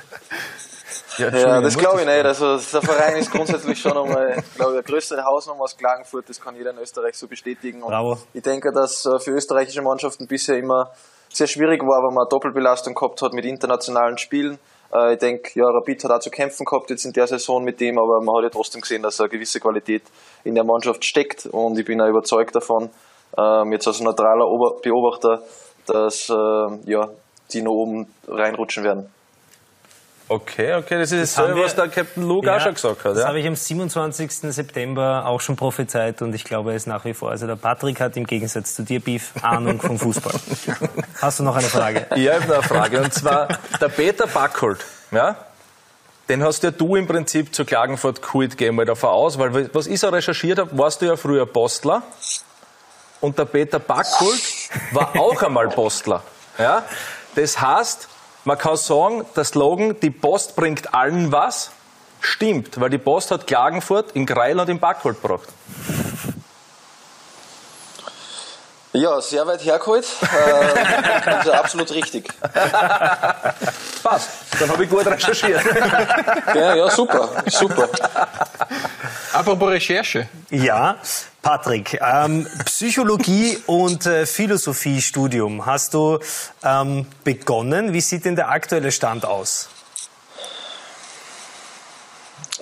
Ja, 1.19 1.27
Entschuldigung, 1.27 1.63
das 1.63 1.77
glaube 1.77 2.01
ich 2.01 2.07
nicht. 2.07 2.25
Also 2.25 2.57
der 2.57 2.83
Verein 2.83 3.17
ist 3.17 3.31
grundsätzlich 3.31 3.79
schon 3.79 3.93
einmal, 3.93 4.43
glaube 4.55 4.73
ich, 4.73 4.79
eine 4.79 4.83
größere 4.83 5.23
Hausnummer 5.23 5.63
als 5.65 5.77
Klagenfurt. 5.77 6.29
Das 6.29 6.41
kann 6.41 6.57
jeder 6.57 6.71
in 6.71 6.79
Österreich 6.79 7.17
so 7.17 7.29
bestätigen. 7.29 7.83
Und 7.83 7.91
Bravo. 7.91 8.19
Ich 8.33 8.43
denke, 8.43 8.73
dass 8.73 9.05
äh, 9.05 9.19
für 9.19 9.33
österreichische 9.33 9.83
Mannschaften 9.83 10.27
bisher 10.27 10.57
immer 10.57 10.93
sehr 11.37 11.47
schwierig 11.47 11.83
war, 11.83 12.03
weil 12.03 12.15
man 12.15 12.29
Doppelbelastung 12.29 12.95
gehabt 12.95 13.21
hat 13.23 13.33
mit 13.33 13.45
internationalen 13.45 14.19
Spielen. 14.19 14.59
Äh, 14.93 15.15
Ich 15.15 15.19
denke, 15.19 15.59
ja, 15.59 15.67
Rapid 15.67 16.05
hat 16.05 16.11
auch 16.13 16.19
zu 16.21 16.31
kämpfen 16.31 16.65
gehabt 16.65 16.91
jetzt 16.91 17.05
in 17.05 17.13
der 17.13 17.27
Saison 17.27 17.65
mit 17.65 17.81
dem, 17.81 17.99
aber 17.99 18.21
man 18.23 18.37
hat 18.37 18.45
ja 18.45 18.51
trotzdem 18.51 18.81
gesehen, 18.81 19.03
dass 19.03 19.21
eine 19.21 19.29
gewisse 19.29 19.61
Qualität 19.61 20.03
in 20.45 20.55
der 20.55 20.65
Mannschaft 20.65 21.05
steckt 21.05 21.47
und 21.47 21.79
ich 21.79 21.85
bin 21.85 22.01
auch 22.01 22.09
überzeugt 22.09 22.55
davon, 22.55 22.91
ähm, 23.37 23.73
jetzt 23.73 23.87
als 23.87 24.01
neutraler 24.01 24.47
Beobachter, 24.83 25.43
dass 25.87 26.31
ähm, 26.31 26.81
ja, 26.87 27.09
die 27.53 27.63
noch 27.63 27.73
oben 27.73 28.07
reinrutschen 28.29 28.85
werden. 28.85 29.14
Okay, 30.27 30.75
okay, 30.75 30.99
das 30.99 31.13
ist 31.13 31.21
Das 31.21 31.35
dasselbe, 31.35 31.57
wir- 31.59 31.65
was 31.67 31.75
der 31.75 31.89
Captain 31.89 32.23
Luke 32.27 32.51
auch 32.55 32.59
schon 32.61 32.73
gesagt 32.75 33.05
hat. 33.05 33.13
Das 33.13 33.19
Ja? 33.19 33.29
habe 33.29 33.41
ich 33.41 33.47
am 33.47 33.57
27. 33.57 34.53
September 34.53 35.25
auch 35.27 35.41
schon 35.41 35.55
prophezeit 35.57 36.23
und 36.23 36.35
ich 36.35 36.45
glaube 36.45 36.75
es 36.75 36.87
nach 36.87 37.05
wie 37.05 37.13
vor. 37.13 37.31
Also 37.31 37.47
der 37.47 37.57
Patrick 37.57 38.01
hat 38.01 38.17
im 38.17 38.27
Gegensatz 38.27 38.75
zu 38.75 38.83
dir, 38.85 39.01
Beef, 39.01 39.33
Ahnung 39.43 39.81
vom 39.83 39.99
Fußball. 39.99 40.33
Hast 41.21 41.41
du 41.41 41.43
noch 41.43 41.57
eine 41.57 41.69
Frage? 41.69 42.07
Ich 42.17 42.29
habe 42.31 42.47
noch 42.47 42.55
eine 42.55 42.63
Frage. 42.63 43.03
Und 43.03 43.13
zwar 43.13 43.49
der 43.81 43.89
Peter 43.89 44.27
Backholt, 44.27 44.83
ja? 45.11 45.37
Den 46.31 46.43
hast 46.43 46.63
ja 46.63 46.71
du 46.71 46.97
im 46.97 47.07
Prinzip 47.07 47.55
zu 47.55 47.67
Klagenfurt 47.67 48.23
geholt, 48.23 48.57
gehen 48.57 48.77
wir 48.77 48.87
davon 48.87 49.11
aus, 49.11 49.39
weil 49.39 49.75
was 49.75 49.87
ich 49.87 50.01
so 50.01 50.09
recherchiert 50.09 50.59
habe, 50.59 50.71
warst 50.79 51.03
du 51.03 51.07
ja 51.07 51.17
früher 51.19 51.45
Postler 51.45 52.03
und 53.21 53.39
der 53.39 53.45
Peter 53.45 53.79
Backholt 53.79 54.41
war 54.93 55.15
auch 55.21 55.43
einmal 55.43 55.69
Postler. 55.69 56.23
Ja? 56.59 56.83
Das 57.35 57.61
heißt, 57.61 58.09
man 58.45 58.59
kann 58.59 58.77
sagen, 58.77 59.25
der 59.37 59.45
Slogan, 59.45 59.99
die 60.01 60.11
Post 60.11 60.57
bringt 60.57 60.95
allen 60.95 61.33
was, 61.33 61.71
stimmt, 62.21 62.81
weil 62.81 62.91
die 62.91 62.99
Post 62.99 63.31
hat 63.31 63.47
Klagenfurt 63.47 64.13
in 64.13 64.27
Greil 64.27 64.59
und 64.59 64.69
in 64.69 64.79
Backholt 64.79 65.21
gebracht. 65.21 65.49
Ja, 68.97 69.21
sehr 69.21 69.45
weit 69.45 69.65
hergeholt. 69.65 70.07
Äh, 70.23 71.29
also 71.29 71.53
absolut 71.53 71.91
richtig. 71.91 72.33
Passt, 74.05 74.31
dann 74.61 74.71
habe 74.71 74.85
ich 74.85 74.91
gut 74.91 75.05
recherchiert. 75.05 75.61
Ja, 76.55 76.77
ja, 76.77 76.89
super, 76.91 77.43
super. 77.47 77.89
Apropos 79.35 79.69
Recherche. 79.69 80.29
Ja, 80.51 80.97
Patrick, 81.43 82.01
ähm, 82.01 82.47
Psychologie 82.67 83.59
und 83.67 84.07
äh, 84.07 84.27
Philosophiestudium 84.27 85.67
hast 85.67 85.93
du 85.95 86.21
ähm, 86.63 87.07
begonnen. 87.25 87.93
Wie 87.93 88.01
sieht 88.01 88.27
denn 88.27 88.37
der 88.37 88.51
aktuelle 88.51 88.93
Stand 88.93 89.27
aus? 89.27 89.69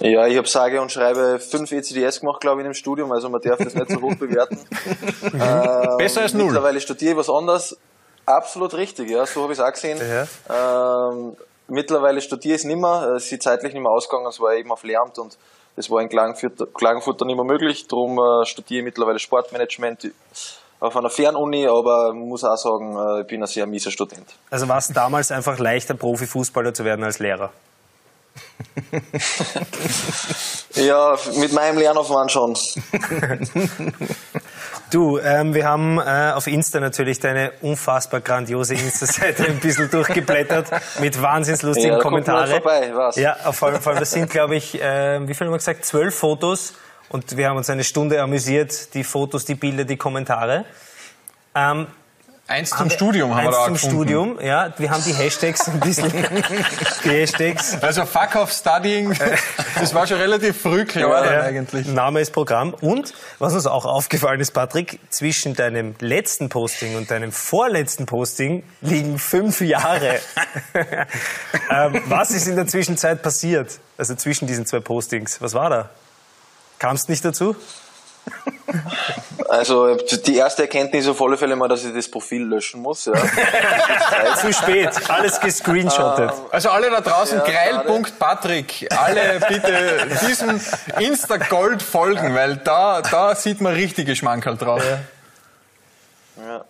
Ja, 0.01 0.27
ich 0.27 0.39
habe 0.39 0.49
sage 0.49 0.81
und 0.81 0.91
schreibe 0.91 1.41
fünf 1.41 1.71
ECDS 1.71 2.21
gemacht, 2.21 2.41
glaube 2.41 2.63
ich, 2.63 2.67
im 2.67 2.73
Studium, 2.73 3.13
also 3.13 3.29
man 3.29 3.43
darf 3.43 3.59
das 3.59 3.75
nicht 3.75 3.91
so 3.91 4.01
hoch 4.01 4.15
bewerten. 4.15 4.59
ähm, 5.25 5.99
Besser 5.99 6.23
als 6.23 6.33
null. 6.33 6.47
Mittlerweile 6.47 6.81
studiere 6.81 7.13
ich 7.13 7.19
was 7.19 7.29
anderes. 7.29 7.77
Absolut 8.25 8.73
richtig, 8.73 9.11
ja, 9.11 9.27
so 9.27 9.43
habe 9.43 9.53
ich 9.53 9.59
es 9.59 9.65
auch 9.65 9.73
gesehen. 9.73 10.01
Ähm, 10.49 11.37
mittlerweile 11.69 12.23
studiere 12.23 12.55
ich 12.55 12.63
es 12.63 12.65
nicht 12.65 12.81
mehr, 12.81 13.13
es 13.17 13.31
ist 13.31 13.43
zeitlich 13.43 13.75
nicht 13.75 13.83
mehr 13.83 13.93
ausgegangen, 13.93 14.27
es 14.27 14.41
war 14.41 14.55
eben 14.55 14.73
auf 14.73 14.83
Lehramt 14.85 15.19
und 15.19 15.37
das 15.77 15.91
war 15.91 16.01
in 16.01 16.09
Klagenfurt, 16.09 16.75
Klagenfurt 16.75 17.21
dann 17.21 17.29
nicht 17.29 17.37
mehr 17.37 17.45
möglich, 17.45 17.87
darum 17.89 18.19
äh, 18.19 18.45
studiere 18.45 18.81
ich 18.81 18.85
mittlerweile 18.85 19.19
Sportmanagement 19.19 20.11
auf 20.81 20.97
einer 20.97 21.11
Fernuni, 21.11 21.67
aber 21.67 22.13
muss 22.13 22.45
auch 22.45 22.57
sagen, 22.57 22.97
äh, 22.97 23.21
ich 23.23 23.27
bin 23.27 23.43
ein 23.43 23.47
sehr 23.47 23.67
mieser 23.67 23.91
Student. 23.91 24.27
Also 24.51 24.69
war 24.69 24.79
es 24.79 24.89
damals 24.89 25.31
einfach 25.31 25.59
leichter, 25.59 25.95
Profifußballer 25.95 26.75
zu 26.75 26.85
werden 26.85 27.05
als 27.05 27.19
Lehrer? 27.19 27.51
Ja, 30.75 31.17
mit 31.37 31.53
meinem 31.53 31.79
Lernaufwand 31.79 32.33
schon. 32.33 32.55
Du, 34.93 35.19
ähm, 35.19 35.55
wir 35.55 35.67
haben 35.67 35.99
äh, 35.99 36.33
auf 36.35 36.47
Insta 36.47 36.79
natürlich 36.79 37.19
deine 37.19 37.53
unfassbar 37.63 38.21
grandiose 38.21 38.75
Insta-Seite 38.75 39.47
ein 39.47 39.59
bisschen 39.59 39.91
durchgeblättert 39.91 40.67
mit 41.01 41.21
wahnsinnslustigen 41.21 41.93
Ja, 41.93 41.99
Kommentaren. 41.99 42.51
man 42.51 42.61
vorbei, 42.61 42.91
was? 42.95 43.17
Ja, 43.17 43.39
auf 43.45 43.63
jeden 43.63 43.81
Fall. 43.81 43.95
Das 43.95 44.11
sind, 44.11 44.29
glaube 44.29 44.57
ich, 44.57 44.79
äh, 44.83 45.27
wie 45.27 45.33
viel 45.33 45.47
haben 45.47 45.55
wir 45.55 45.57
gesagt? 45.57 45.87
Zwölf 45.87 46.15
Fotos 46.15 46.75
und 47.09 47.39
wir 47.39 47.49
haben 47.49 47.57
uns 47.57 47.71
eine 47.71 47.85
Stunde 47.85 48.21
amüsiert. 48.21 48.93
Die 48.93 49.03
Fotos, 49.03 49.47
die 49.47 49.55
Bilder, 49.55 49.85
die 49.85 49.97
Kommentare. 49.97 50.67
Ähm, 51.55 51.87
Eins 52.53 52.69
zum 52.69 52.91
Studium 52.91 53.35
haben 53.35 53.45
wir 53.45 53.49
eins 53.49 53.57
da 53.57 53.65
zum 53.65 53.75
gefunden. 53.75 53.97
Studium, 53.97 54.39
ja. 54.43 54.75
Wir 54.77 54.91
haben 54.91 55.03
die 55.05 55.15
Hashtags 55.15 55.69
ein 55.69 55.81
bisschen. 55.81 56.13
die 57.05 57.09
Hashtags. 57.09 57.83
Also 57.83 58.05
Fuck 58.05 58.37
off 58.37 58.53
Studying, 58.53 59.17
das 59.81 59.95
war 59.95 60.07
schon 60.07 60.19
relativ 60.19 60.61
früh 60.61 60.85
klar 60.85 61.23
dann 61.23 61.33
Ja, 61.33 61.41
eigentlich. 61.41 61.87
Name 61.87 62.21
ist 62.21 62.31
Programm. 62.31 62.75
Und 62.75 63.15
was 63.39 63.55
uns 63.55 63.67
auch 63.67 63.87
aufgefallen 63.87 64.39
ist, 64.41 64.51
Patrick, 64.51 65.01
zwischen 65.09 65.55
deinem 65.55 65.95
letzten 66.01 66.51
Posting 66.51 66.95
und 66.97 67.11
deinem 67.11 67.33
vorletzten 67.33 68.05
Posting 68.05 68.65
liegen 68.83 69.19
fünf 69.19 69.63
Jahre. 69.63 70.21
ähm, 71.71 72.03
was 72.05 72.33
ist 72.33 72.49
in 72.49 72.57
der 72.57 72.67
Zwischenzeit 72.67 73.23
passiert? 73.23 73.79
Also 73.97 74.15
zwischen 74.15 74.47
diesen 74.47 74.67
zwei 74.67 74.81
Postings. 74.81 75.41
Was 75.41 75.55
war 75.55 75.71
da? 75.71 75.89
Kamst 76.79 77.09
nicht 77.09 77.25
dazu? 77.25 77.57
Also 79.49 79.95
die 79.97 80.37
erste 80.37 80.63
Erkenntnis 80.63 81.07
auf 81.07 81.21
alle 81.21 81.37
Fälle 81.37 81.57
mal, 81.57 81.69
dass 81.69 81.85
ich 81.85 81.93
das 81.93 82.11
Profil 82.11 82.45
löschen 82.45 82.81
muss. 82.81 83.05
Ja. 83.05 83.13
Zu 84.41 84.53
spät. 84.53 84.91
Alles 85.09 85.41
gescreenshottet. 85.41 86.33
Also 86.51 86.71
alle 86.71 86.91
da 86.91 87.01
draußen, 87.01 87.39
Ja, 87.39 87.45
greil.patrick, 87.45 88.89
alle 88.97 89.41
bitte 89.47 90.07
diesem 90.27 90.61
Insta-Gold 90.99 91.83
folgen, 91.83 92.35
weil 92.35 92.57
da, 92.57 93.03
da 93.03 93.35
sieht 93.35 93.61
man 93.61 93.75
richtige 93.75 94.17
Schmankerl 94.17 94.57
drauf. 94.57 94.83
Ja. 96.39 96.65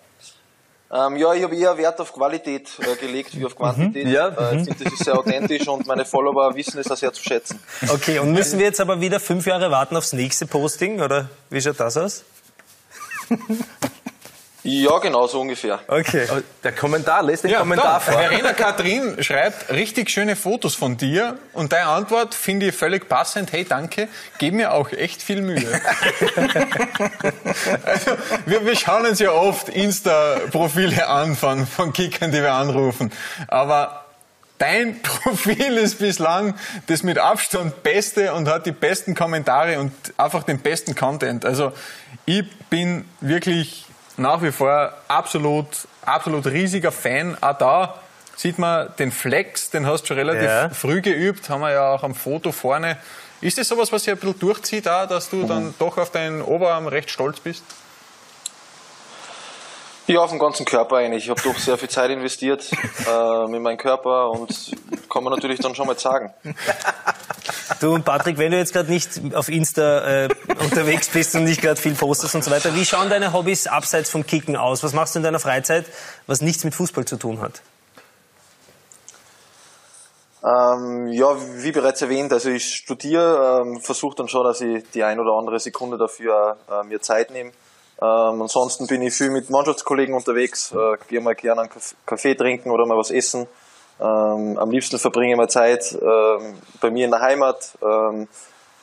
Ähm, 0.95 1.17
ja, 1.17 1.33
ich 1.33 1.43
habe 1.43 1.57
eher 1.57 1.77
Wert 1.79 1.99
auf 2.01 2.13
Qualität 2.13 2.69
äh, 2.81 2.97
gelegt 2.97 3.39
wie 3.39 3.47
auf 3.47 3.57
Quantität. 3.57 4.09
Ja. 4.09 4.29
Äh, 4.29 4.57
ich 4.57 4.65
finde, 4.65 4.85
das 4.85 4.93
ist 4.93 5.05
sehr 5.05 5.19
authentisch 5.19 5.67
und 5.67 5.87
meine 5.87 6.05
Follower 6.05 6.55
wissen 6.55 6.79
es 6.79 6.91
auch 6.91 6.97
sehr 6.97 7.13
zu 7.15 7.23
schätzen. 7.23 7.59
Okay, 7.89 8.19
und 8.19 8.33
müssen 8.33 8.59
wir 8.59 8.67
jetzt 8.67 8.81
aber 8.81 9.01
wieder 9.01 9.19
fünf 9.19 9.47
Jahre 9.47 9.71
warten 9.71 9.97
aufs 9.97 10.13
nächste 10.13 10.47
Posting? 10.47 11.01
Oder 11.01 11.31
wie 11.49 11.63
schaut 11.63 11.81
das 11.81 11.97
aus? 11.97 12.25
Ja, 14.65 14.99
genau, 14.99 15.27
so 15.27 15.41
ungefähr. 15.41 15.81
Okay. 15.89 16.27
Der 16.63 16.71
Kommentar, 16.71 17.25
lest 17.25 17.43
den 17.43 17.51
Ja, 17.51 17.59
Kommentar 17.59 17.95
da, 17.95 18.01
vor. 18.01 18.15
Verena 18.15 18.53
Katrin 18.53 19.21
schreibt 19.21 19.73
richtig 19.73 20.09
schöne 20.09 20.37
Fotos 20.37 20.77
von 20.77 20.97
dir 20.97 21.37
und 21.53 21.73
deine 21.73 21.87
Antwort 21.87 22.33
finde 22.33 22.67
ich 22.67 22.77
völlig 22.77 23.09
passend. 23.09 23.51
Hey, 23.51 23.65
danke, 23.65 24.07
gib 24.39 24.55
mir 24.55 24.73
auch 24.73 24.93
echt 24.93 25.21
viel 25.21 25.43
Mühe. 25.43 25.67
also, 27.85 28.13
wir, 28.47 28.65
wir 28.65 28.77
schauen 28.77 29.07
uns 29.07 29.19
ja 29.19 29.33
oft 29.33 29.69
Insta-Profile 29.69 31.09
an 31.09 31.35
von, 31.35 31.67
von 31.67 31.93
Kickern, 31.93 32.31
die 32.31 32.41
wir 32.41 32.53
anrufen. 32.53 33.11
Aber 33.49 34.05
dein 34.59 35.03
Profil 35.03 35.77
ist 35.77 35.99
bislang 35.99 36.55
das 36.87 37.03
mit 37.03 37.19
Abstand 37.19 37.83
beste 37.83 38.33
und 38.33 38.47
hat 38.47 38.67
die 38.67 38.73
besten 38.73 39.17
Kommentare 39.17 39.81
und 39.81 39.93
einfach 40.17 40.45
den 40.45 40.61
besten 40.61 40.95
Content. 40.95 41.45
Also 41.45 41.73
ich 42.27 42.45
bin 42.71 43.07
wirklich 43.21 43.87
nach 44.17 44.43
wie 44.43 44.53
vor 44.53 44.93
absolut, 45.09 45.67
absolut 46.05 46.47
riesiger 46.47 46.93
Fan. 46.93 47.37
Auch 47.41 47.59
da 47.59 47.95
sieht 48.37 48.59
man 48.59 48.89
den 48.99 49.13
Flex, 49.13 49.71
den 49.71 49.87
hast 49.87 50.03
du 50.03 50.07
schon 50.09 50.19
relativ 50.19 50.43
Ja. 50.49 50.69
früh 50.71 51.01
geübt, 51.01 51.49
haben 51.49 51.61
wir 51.61 51.71
ja 51.73 51.93
auch 51.93 52.03
am 52.03 52.15
Foto 52.15 52.53
vorne. 52.53 52.97
Ist 53.41 53.59
das 53.59 53.69
sowas, 53.69 53.91
was 53.93 54.05
sich 54.05 54.13
ein 54.13 54.19
bisschen 54.19 54.39
durchzieht, 54.39 54.89
auch, 54.89 55.07
dass 55.09 55.29
du 55.31 55.45
dann 55.47 55.75
doch 55.79 55.99
auf 55.99 56.11
deinen 56.11 56.43
Oberarm 56.43 56.87
recht 56.87 57.11
stolz 57.11 57.41
bist? 57.41 57.65
Ja, 60.09 60.21
auf 60.21 60.31
den 60.31 60.39
ganzen 60.39 60.67
Körper 60.67 60.97
eigentlich. 60.97 61.25
Ich 61.25 61.31
habe 61.31 61.41
doch 61.43 61.57
sehr 61.59 61.79
viel 61.79 61.89
Zeit 61.89 62.11
investiert 62.11 62.69
ähm, 63.09 63.55
in 63.55 63.63
meinen 63.63 63.79
Körper 63.79 64.31
und 64.31 64.73
kann 65.09 65.23
man 65.25 65.33
natürlich 65.33 65.61
dann 65.61 65.75
schon 65.75 65.87
mal 65.87 65.99
sagen. 65.99 66.33
Du 67.83 67.93
und 67.93 68.05
Patrick, 68.05 68.39
wenn 68.39 68.53
du 68.53 68.59
jetzt 68.59 68.73
gerade 68.73 68.89
nicht 68.89 69.35
auf 69.35 69.49
Insta 69.49 70.25
äh, 70.25 70.29
unterwegs 70.61 71.09
bist 71.09 71.35
und 71.35 71.43
nicht 71.43 71.61
gerade 71.61 71.81
viel 71.81 71.95
postest 71.97 72.33
und 72.37 72.45
so 72.45 72.53
weiter, 72.53 72.77
wie 72.77 72.85
schauen 72.85 73.11
deine 73.11 73.33
Hobbys 73.33 73.67
abseits 73.67 74.09
vom 74.09 74.25
Kicken 74.25 74.55
aus? 74.55 74.85
Was 74.85 74.93
machst 74.93 75.17
du 75.17 75.19
in 75.19 75.25
deiner 75.25 75.41
Freizeit, 75.41 75.87
was 76.29 76.43
nichts 76.43 76.63
mit 76.63 76.77
Fußball 76.77 77.05
zu 77.05 77.17
tun 77.17 77.41
hat? 77.41 77.61
Ähm, 80.45 81.09
ja, 81.09 81.37
wie 81.57 81.73
bereits 81.73 82.01
erwähnt, 82.03 82.33
also 82.33 82.51
ich 82.51 82.73
studiere, 82.73 83.63
ähm, 83.63 83.81
versuche 83.81 84.15
dann 84.15 84.29
schon, 84.29 84.45
dass 84.45 84.61
ich 84.61 84.89
die 84.95 85.03
ein 85.03 85.19
oder 85.19 85.33
andere 85.33 85.59
Sekunde 85.59 85.99
dafür 85.99 86.57
äh, 86.71 86.87
mir 86.87 87.01
Zeit 87.01 87.33
nehme. 87.33 87.51
Ähm, 88.01 88.43
ansonsten 88.43 88.87
bin 88.87 89.03
ich 89.03 89.13
viel 89.13 89.31
mit 89.31 89.51
Mannschaftskollegen 89.51 90.15
unterwegs, 90.15 90.73
äh, 90.73 90.97
gehe 91.09 91.21
mal 91.21 91.35
gerne 91.35 91.63
einen 91.63 91.71
Kaff- 91.71 91.97
Kaffee 92.07 92.37
trinken 92.37 92.71
oder 92.71 92.87
mal 92.87 92.97
was 92.97 93.11
essen. 93.11 93.49
Ähm, 94.03 94.59
am 94.59 94.71
liebsten 94.71 94.99
verbringe 94.99 95.33
ich 95.33 95.37
mal 95.37 95.49
Zeit 95.49 95.93
ähm, 95.93 96.59
bei 96.81 96.91
mir 96.91 97.05
in 97.05 97.13
der 97.13 97.21
Heimat. 97.21 97.79
Ähm, 97.81 98.27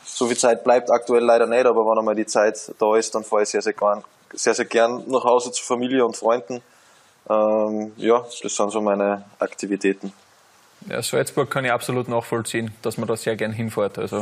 so 0.06 0.28
viel 0.28 0.38
Zeit 0.38 0.64
bleibt 0.64 0.90
aktuell 0.90 1.24
leider 1.24 1.46
nicht, 1.46 1.66
aber 1.66 1.86
wenn 1.86 1.98
einmal 1.98 2.16
die 2.16 2.26
Zeit 2.26 2.74
da 2.80 2.96
ist, 2.96 3.14
dann 3.16 3.24
fahre 3.24 3.44
ich 3.44 3.50
sehr, 3.50 3.62
sehr 3.62 3.74
gern, 3.74 4.04
sehr, 4.34 4.54
sehr 4.54 4.66
gern 4.66 5.04
nach 5.08 5.26
Hause 5.26 5.52
zu 5.52 5.64
Familie 5.64 6.06
und 6.06 6.16
Freunden. 6.16 6.62
Ähm, 7.30 7.92
ja, 7.98 8.26
das 8.42 8.56
sind 8.56 8.72
so 8.72 8.82
meine 8.82 9.26
Aktivitäten. 9.40 10.14
Ja, 10.88 11.02
Salzburg 11.04 11.52
kann 11.52 11.66
ich 11.66 11.72
absolut 11.72 12.08
nachvollziehen, 12.08 12.74
dass 12.82 12.98
man 12.98 13.08
da 13.08 13.18
sehr 13.18 13.36
gern 13.36 13.52
hinfährt. 13.52 13.98
Also 13.98 14.22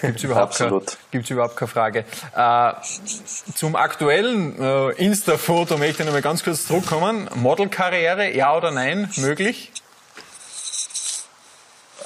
gibt's 0.00 0.22
überhaupt, 0.22 0.56
keine, 0.56 0.80
gibt's 1.10 1.28
überhaupt 1.28 1.56
keine 1.56 1.68
Frage. 1.68 2.04
Äh, 2.34 2.72
zum 3.54 3.76
aktuellen 3.76 4.58
äh, 4.58 4.92
Insta-Foto 4.92 5.76
möchte 5.76 6.02
ich 6.02 6.06
noch 6.06 6.14
mal 6.14 6.22
ganz 6.22 6.42
kurz 6.42 6.66
zurückkommen. 6.66 7.28
Modelkarriere, 7.34 8.34
ja 8.34 8.56
oder 8.56 8.70
nein, 8.70 9.10
möglich? 9.16 9.70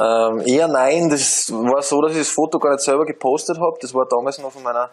Ähm, 0.01 0.43
eher 0.47 0.69
nein, 0.69 1.11
das 1.11 1.51
war 1.53 1.83
so, 1.83 2.01
dass 2.01 2.13
ich 2.13 2.19
das 2.19 2.31
Foto 2.31 2.59
gar 2.59 2.73
nicht 2.73 2.83
selber 2.83 3.05
gepostet 3.05 3.59
habe. 3.59 3.77
Das 3.81 3.93
war 3.93 4.07
damals 4.09 4.39
noch 4.39 4.51
von 4.51 4.63
meiner 4.63 4.89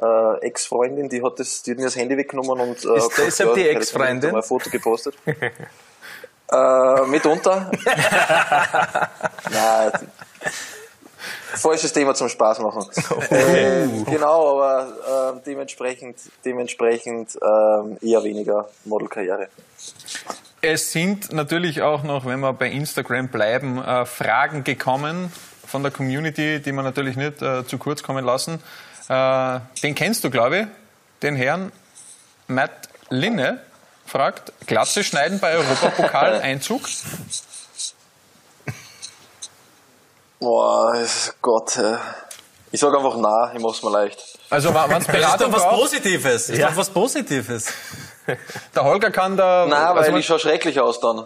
äh, 0.00 0.46
Ex-Freundin, 0.46 1.08
die 1.08 1.22
hat 1.22 1.38
das, 1.38 1.62
die 1.62 1.72
hat 1.72 1.78
mir 1.78 1.84
das 1.86 1.96
Handy 1.96 2.16
weggenommen 2.16 2.60
und 2.60 2.84
äh, 2.84 2.96
Ist 2.96 3.18
deshalb 3.18 3.54
die 3.54 3.68
Ex-Freundin? 3.68 4.34
ein 4.34 4.42
Foto 4.42 4.70
gepostet. 4.70 5.14
äh, 5.26 7.06
mitunter. 7.06 7.70
Nein, 9.50 9.92
falsches 11.54 11.92
Thema 11.92 12.14
zum 12.14 12.28
Spaß 12.28 12.60
machen. 12.60 12.86
Äh, 13.30 13.86
genau, 14.10 14.56
aber 14.58 15.36
äh, 15.36 15.40
dementsprechend, 15.44 16.16
dementsprechend 16.44 17.36
äh, 17.36 18.10
eher 18.10 18.22
weniger 18.22 18.68
Modelkarriere. 18.84 19.48
Es 20.64 20.92
sind 20.92 21.32
natürlich 21.32 21.82
auch 21.82 22.04
noch, 22.04 22.24
wenn 22.24 22.38
wir 22.38 22.52
bei 22.52 22.70
Instagram 22.70 23.26
bleiben, 23.26 23.82
äh, 23.82 24.06
Fragen 24.06 24.62
gekommen 24.62 25.32
von 25.66 25.82
der 25.82 25.90
Community, 25.90 26.62
die 26.62 26.70
wir 26.70 26.84
natürlich 26.84 27.16
nicht 27.16 27.42
äh, 27.42 27.66
zu 27.66 27.78
kurz 27.78 28.04
kommen 28.04 28.24
lassen. 28.24 28.62
Äh, 29.08 29.58
den 29.82 29.96
kennst 29.96 30.22
du, 30.22 30.30
glaube 30.30 30.58
ich, 30.58 30.66
den 31.20 31.34
Herrn 31.34 31.72
Matt 32.46 32.88
Linne 33.08 33.60
fragt, 34.06 34.52
Glatze 34.68 35.02
schneiden 35.02 35.40
bei 35.40 35.56
Europapokal-Einzug? 35.56 36.82
Boah, 40.38 40.94
Gott. 41.40 41.76
Ich 42.70 42.78
sage 42.78 42.96
einfach 42.96 43.16
na, 43.16 43.52
ich 43.52 43.60
mach's 43.60 43.82
mir 43.82 43.90
leicht. 43.90 44.38
Also 44.48 44.72
wenn 44.72 44.92
es 44.92 45.06
Beratung 45.08 45.50
doch 45.50 45.56
was 45.58 45.64
braucht, 45.64 45.80
Positives. 45.80 46.50
Ist 46.50 46.62
doch 46.62 46.76
was 46.76 46.88
Positives. 46.88 47.72
der 48.74 48.84
Holger 48.84 49.10
kann 49.10 49.36
da... 49.36 49.66
Nein, 49.68 49.94
weil 49.94 50.04
also, 50.04 50.16
ich 50.16 50.26
schaue 50.26 50.38
schrecklich 50.38 50.78
aus 50.80 51.00
dann. 51.00 51.24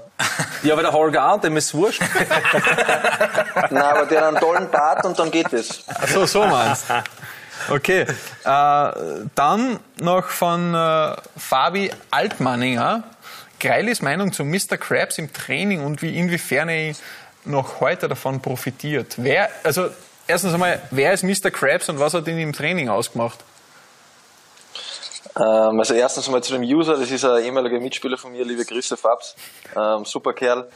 Ja, 0.62 0.72
aber 0.72 0.82
der 0.82 0.92
Holger 0.92 1.32
auch, 1.32 1.40
dem 1.40 1.56
ist 1.56 1.74
wurscht. 1.74 2.02
Nein, 3.70 3.82
aber 3.82 4.06
der 4.06 4.20
hat 4.20 4.28
einen 4.28 4.38
tollen 4.38 4.70
Bart 4.70 5.04
und 5.04 5.18
dann 5.18 5.30
geht 5.30 5.52
es. 5.52 5.84
so, 6.12 6.26
so 6.26 6.44
meinst 6.44 6.86
Okay, 7.68 8.02
äh, 8.02 8.90
dann 9.34 9.80
noch 9.98 10.28
von 10.28 10.74
äh, 10.74 11.16
Fabi 11.36 11.90
Altmanninger. 12.10 13.02
Greilis 13.58 14.02
Meinung 14.02 14.32
zu 14.32 14.44
Mr. 14.44 14.76
Krabs 14.76 15.18
im 15.18 15.32
Training 15.32 15.82
und 15.82 16.02
wie 16.02 16.16
inwiefern 16.16 16.68
er 16.68 16.94
noch 17.44 17.80
heute 17.80 18.08
davon 18.08 18.40
profitiert. 18.40 19.14
Wer, 19.16 19.48
also 19.62 19.88
erstens 20.26 20.52
einmal, 20.52 20.80
wer 20.90 21.12
ist 21.12 21.22
Mr. 21.22 21.50
Krabs 21.50 21.88
und 21.88 21.98
was 21.98 22.14
hat 22.14 22.28
ihn 22.28 22.38
im 22.38 22.52
Training 22.52 22.88
ausgemacht? 22.88 23.38
Ähm, 25.38 25.78
also 25.78 25.92
erstens 25.92 26.30
mal 26.30 26.42
zu 26.42 26.54
dem 26.54 26.62
User, 26.62 26.96
das 26.96 27.10
ist 27.10 27.24
ein 27.24 27.44
ehemaliger 27.44 27.78
Mitspieler 27.78 28.16
von 28.16 28.32
mir, 28.32 28.44
liebe 28.44 28.64
Grüße 28.64 28.96
Fabs, 28.96 29.36
ähm, 29.76 30.04
super 30.04 30.32
Kerl. 30.32 30.68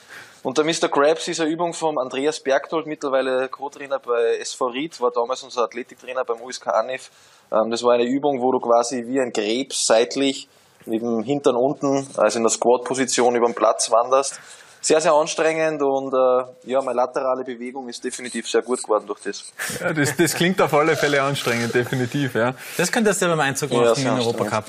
Und 0.43 0.59
der 0.59 0.65
Mr. 0.65 0.89
Krabs 0.89 1.29
ist 1.29 1.41
eine 1.41 1.51
Übung 1.51 1.73
vom 1.73 1.99
Andreas 1.99 2.41
Bergtold, 2.41 2.87
mittlerweile 2.87 3.49
Co-Trainer 3.49 3.99
bei 3.99 4.39
SV 4.39 4.67
Ried, 4.69 5.01
war 5.01 5.11
damals 5.11 5.43
unser 5.43 5.63
Athletiktrainer 5.65 6.25
beim 6.25 6.43
USK 6.43 6.69
Anef. 6.69 7.11
Ähm, 7.51 7.71
das 7.71 7.83
war 7.83 7.95
eine 7.95 8.05
Übung, 8.05 8.41
wo 8.43 8.53
du 8.53 8.61
quasi 8.61 9.07
wie 9.07 9.21
ein 9.21 9.33
Krebs 9.33 9.87
seitlich 9.87 10.49
dem 10.87 11.23
Hintern 11.23 11.57
unten, 11.57 12.07
also 12.17 12.39
in 12.39 12.43
der 12.43 12.51
Squat-Position 12.51 13.37
über 13.37 13.47
den 13.47 13.55
Platz 13.55 13.91
wanderst. 13.91 14.41
Sehr, 14.83 15.01
sehr 15.01 15.13
anstrengend 15.13 15.83
und 15.83 16.15
äh, 16.15 16.71
ja, 16.71 16.81
meine 16.81 16.97
laterale 16.97 17.45
Bewegung 17.45 17.89
ist 17.89 18.03
definitiv 18.03 18.49
sehr 18.49 18.63
gut 18.63 18.83
geworden 18.83 19.07
durch 19.07 19.21
das. 19.21 19.45
Ja, 19.79 19.93
das, 19.93 20.17
das 20.17 20.35
klingt 20.35 20.61
auf 20.63 20.73
alle 20.73 20.97
Fälle 20.97 21.23
anstrengend, 21.23 21.75
definitiv. 21.75 22.35
Ja. 22.35 22.55
Das 22.79 22.91
könntest 22.91 23.21
du 23.21 23.27
beim 23.27 23.41
Einzug 23.41 23.71
Ja, 23.71 23.77
machen 23.77 23.95
den 23.97 24.09
anstrengend. 24.09 24.21
Europacup. 24.39 24.65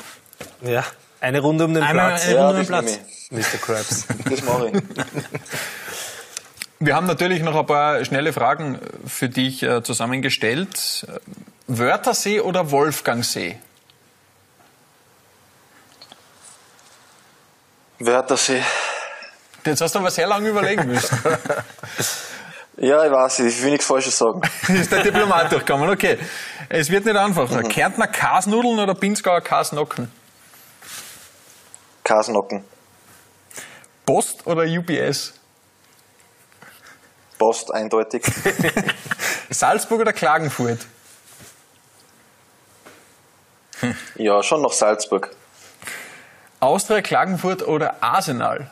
Ja. 0.61 0.83
Eine 1.21 1.39
Runde 1.39 1.63
um 1.65 1.73
den 1.73 1.83
Einmal 1.83 2.09
Platz, 2.09 2.25
eine 2.25 2.35
Ja, 2.35 2.47
Runde 2.47 2.59
um 2.61 2.65
den 2.65 2.71
das 2.85 2.97
Platz. 3.29 3.53
Mr. 3.53 3.57
Krabs. 3.59 4.05
Das 4.29 4.43
mache 4.43 4.67
ich. 4.73 4.83
Wir 6.79 6.95
haben 6.95 7.07
natürlich 7.07 7.41
noch 7.43 7.55
ein 7.55 7.65
paar 7.65 8.03
schnelle 8.03 8.33
Fragen 8.33 8.79
für 9.05 9.29
dich 9.29 9.63
äh, 9.63 9.81
zusammengestellt. 9.83 11.05
Wörthersee 11.67 12.41
oder 12.41 12.71
Wolfgangsee? 12.71 13.59
Wörthersee. 17.99 18.63
Jetzt 19.65 19.81
hast 19.81 19.95
du 19.95 19.99
aber 19.99 20.11
sehr 20.11 20.27
lange 20.27 20.49
überlegen 20.49 20.87
müssen. 20.87 21.17
Ja, 22.77 23.05
ich 23.05 23.11
weiß, 23.11 23.39
ich 23.41 23.61
will 23.61 23.71
nichts 23.71 23.85
Falsches 23.85 24.17
sagen. 24.17 24.41
ist 24.69 24.91
der 24.91 25.03
Diplomat 25.03 25.51
durchgekommen. 25.51 25.87
Okay. 25.87 26.17
Es 26.67 26.89
wird 26.89 27.05
nicht 27.05 27.15
einfacher. 27.15 27.61
Kärntner 27.61 28.07
Kasnudeln 28.07 28.79
oder 28.79 28.95
Pinzgauer 28.95 29.41
Kasnocken? 29.41 30.11
Kasnocken. 32.03 32.63
Post 34.03 34.47
oder 34.47 34.63
UPS? 34.63 35.33
Passt 37.37 37.71
eindeutig. 37.71 38.23
Salzburg 39.51 40.01
oder 40.01 40.13
Klagenfurt? 40.13 40.79
Ja, 44.15 44.41
schon 44.41 44.63
nach 44.63 44.71
Salzburg. 44.71 45.29
Austria, 46.59 47.01
Klagenfurt 47.01 47.67
oder 47.67 48.01
Arsenal? 48.01 48.71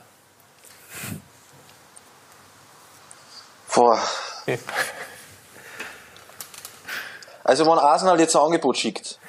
Boah. 3.73 3.99
Also 7.43 7.65
wenn 7.65 7.79
Arsenal 7.79 8.19
jetzt 8.19 8.35
ein 8.35 8.41
Angebot 8.41 8.77
schickt, 8.77 9.19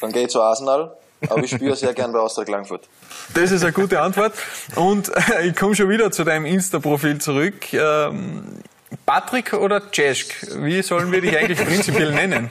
dann 0.00 0.12
gehe 0.12 0.24
ich 0.24 0.30
zu 0.30 0.40
Arsenal, 0.40 0.96
aber 1.28 1.42
ich 1.42 1.50
spiele 1.50 1.76
sehr 1.76 1.92
gern 1.92 2.12
bei 2.12 2.18
Austria 2.18 2.44
Klagenfurt. 2.44 2.88
Das 3.34 3.50
ist 3.50 3.62
eine 3.62 3.72
gute 3.72 4.00
Antwort. 4.00 4.32
Und 4.76 5.10
äh, 5.14 5.48
ich 5.48 5.56
komme 5.56 5.74
schon 5.74 5.88
wieder 5.88 6.10
zu 6.10 6.24
deinem 6.24 6.46
Insta-Profil 6.46 7.18
zurück. 7.18 7.72
Ähm, 7.72 8.62
Patrick 9.04 9.52
oder 9.52 9.82
Cesk? 9.92 10.34
Wie 10.56 10.80
sollen 10.82 11.12
wir 11.12 11.20
dich 11.20 11.36
eigentlich 11.36 11.58
prinzipiell 11.58 12.12
nennen? 12.12 12.50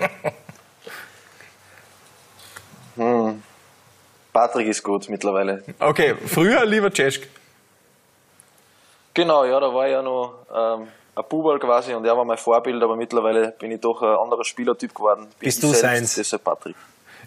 Patrick 4.34 4.68
ist 4.68 4.84
gut 4.84 5.10
mittlerweile. 5.10 5.64
Okay, 5.80 6.16
früher 6.28 6.66
lieber 6.66 6.92
Cesk. 6.94 7.24
Genau, 9.18 9.46
ja, 9.46 9.60
da 9.60 9.74
war 9.74 9.88
ich 9.88 9.94
ja 9.94 10.04
noch 10.04 10.46
ähm, 10.56 10.90
ein 11.16 11.24
Bubal 11.28 11.58
quasi 11.58 11.92
und 11.96 12.06
er 12.06 12.16
war 12.16 12.24
mein 12.24 12.38
Vorbild, 12.38 12.84
aber 12.84 12.96
mittlerweile 12.96 13.52
bin 13.58 13.72
ich 13.72 13.82
doch 13.82 14.04
ein 14.04 14.16
anderer 14.16 14.44
Spielertyp 14.44 14.94
geworden. 14.94 15.22
Bin 15.40 15.48
Bist 15.48 15.64
du 15.64 15.70
selbst, 15.70 15.82
seins? 15.82 16.16
Deshalb 16.16 16.44
Patrick. 16.44 16.76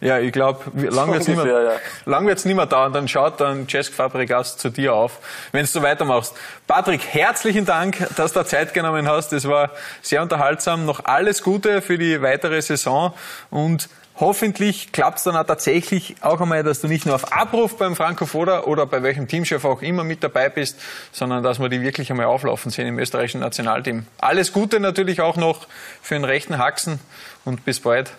Ja, 0.00 0.20
ich 0.20 0.32
glaube, 0.32 0.60
lang 0.88 1.12
wird's 1.12 1.26
nicht 1.26 1.42
mehr, 1.42 1.62
ja. 1.62 1.72
lang 2.06 2.28
wird's 2.28 2.44
nicht 2.44 2.54
mehr 2.54 2.66
dauern, 2.66 2.92
dann 2.92 3.08
schaut 3.08 3.40
dann 3.40 3.68
Cesk 3.68 3.92
Fabregas 3.92 4.56
zu 4.56 4.70
dir 4.70 4.94
auf, 4.94 5.18
wenn 5.50 5.66
du 5.66 5.82
weitermachst. 5.82 6.36
Patrick, 6.68 7.04
herzlichen 7.04 7.66
Dank, 7.66 8.06
dass 8.14 8.34
du 8.34 8.44
Zeit 8.44 8.72
genommen 8.72 9.08
hast. 9.08 9.32
Das 9.32 9.48
war 9.48 9.70
sehr 10.00 10.22
unterhaltsam. 10.22 10.86
Noch 10.86 11.04
alles 11.06 11.42
Gute 11.42 11.82
für 11.82 11.98
die 11.98 12.22
weitere 12.22 12.62
Saison 12.62 13.14
und 13.50 13.88
hoffentlich 14.20 14.92
klappt's 14.92 15.24
dann 15.24 15.36
auch 15.36 15.44
tatsächlich 15.44 16.16
auch 16.20 16.40
einmal, 16.40 16.62
dass 16.62 16.80
du 16.80 16.88
nicht 16.88 17.06
nur 17.06 17.14
auf 17.14 17.32
Abruf 17.32 17.76
beim 17.78 17.96
Franco 17.96 18.26
Foda 18.26 18.64
oder 18.64 18.86
bei 18.86 19.02
welchem 19.02 19.26
Teamchef 19.26 19.64
auch 19.64 19.82
immer 19.82 20.04
mit 20.04 20.22
dabei 20.22 20.48
bist, 20.48 20.78
sondern 21.12 21.42
dass 21.42 21.58
wir 21.58 21.68
die 21.68 21.80
wirklich 21.80 22.10
einmal 22.10 22.26
auflaufen 22.26 22.70
sehen 22.70 22.86
im 22.86 22.98
österreichischen 22.98 23.40
Nationalteam. 23.40 24.06
Alles 24.18 24.52
Gute 24.52 24.78
natürlich 24.78 25.20
auch 25.20 25.36
noch 25.36 25.66
für 26.02 26.14
den 26.14 26.24
rechten 26.24 26.58
Haxen 26.58 27.00
und 27.44 27.64
bis 27.64 27.80
bald. 27.80 28.12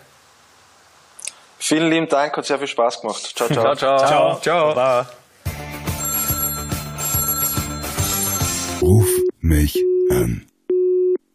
Vielen 1.58 1.90
lieben 1.90 2.08
Dank, 2.08 2.36
hat 2.36 2.44
sehr 2.44 2.58
viel 2.58 2.66
Spaß 2.66 3.02
gemacht. 3.02 3.22
Ciao, 3.36 3.48
ciao. 3.48 3.74
Ciao, 3.76 3.98
ciao. 3.98 4.40
Ciao. 4.40 4.72
Ciao. 4.72 5.06
Ruf 8.82 9.08
mich 9.40 9.78
an. 10.10 10.44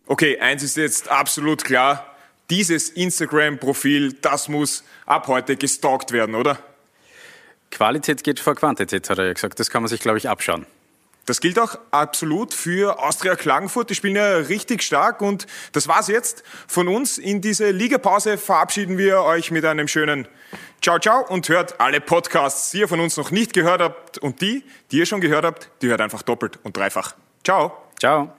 Okay, 0.06 0.38
eins 0.40 0.64
ist 0.64 0.76
jetzt 0.76 1.10
absolut 1.10 1.64
klar. 1.64 2.17
Dieses 2.50 2.90
Instagram-Profil, 2.90 4.14
das 4.14 4.48
muss 4.48 4.84
ab 5.06 5.28
heute 5.28 5.58
gestalkt 5.58 6.12
werden, 6.12 6.36
oder? 6.36 6.60
Qualität 7.72 8.24
geht 8.24 8.40
vor 8.40 8.56
Quantität, 8.56 9.10
hat 9.10 9.18
er 9.18 9.26
ja 9.26 9.34
gesagt. 9.34 9.60
Das 9.60 9.70
kann 9.70 9.82
man 9.82 9.90
sich, 9.90 10.00
glaube 10.00 10.18
ich, 10.18 10.30
abschauen. 10.30 10.66
Das 11.28 11.42
gilt 11.42 11.60
auch 11.60 11.78
absolut 11.92 12.54
für 12.54 13.04
Austria 13.04 13.36
Klagenfurt. 13.36 13.90
Die 13.90 13.96
spielen 13.96 14.16
ja 14.16 14.38
richtig 14.38 14.82
stark 14.82 15.22
und 15.22 15.46
das 15.74 15.90
war's 15.90 16.08
jetzt 16.08 16.44
von 16.68 16.88
uns. 16.88 17.18
In 17.18 17.42
diese 17.42 17.72
Ligapause 17.72 18.38
verabschieden 18.38 18.98
wir 18.98 19.24
euch 19.24 19.52
mit 19.52 19.66
einem 19.66 19.90
schönen 19.90 20.26
Ciao, 20.82 21.00
ciao 21.00 21.26
und 21.28 21.50
hört 21.50 21.82
alle 21.82 22.00
Podcasts, 22.00 22.72
die 22.72 22.80
ihr 22.80 22.88
von 22.88 23.02
uns 23.02 23.18
noch 23.18 23.32
nicht 23.32 23.52
gehört 23.52 23.82
habt 23.82 24.20
und 24.20 24.40
die, 24.42 24.64
die 24.92 25.00
ihr 25.00 25.06
schon 25.06 25.20
gehört 25.20 25.44
habt, 25.44 25.70
die 25.82 25.88
hört 25.90 26.00
einfach 26.00 26.22
doppelt 26.22 26.60
und 26.64 26.78
dreifach. 26.78 27.16
Ciao. 27.44 27.74
Ciao. 28.00 28.38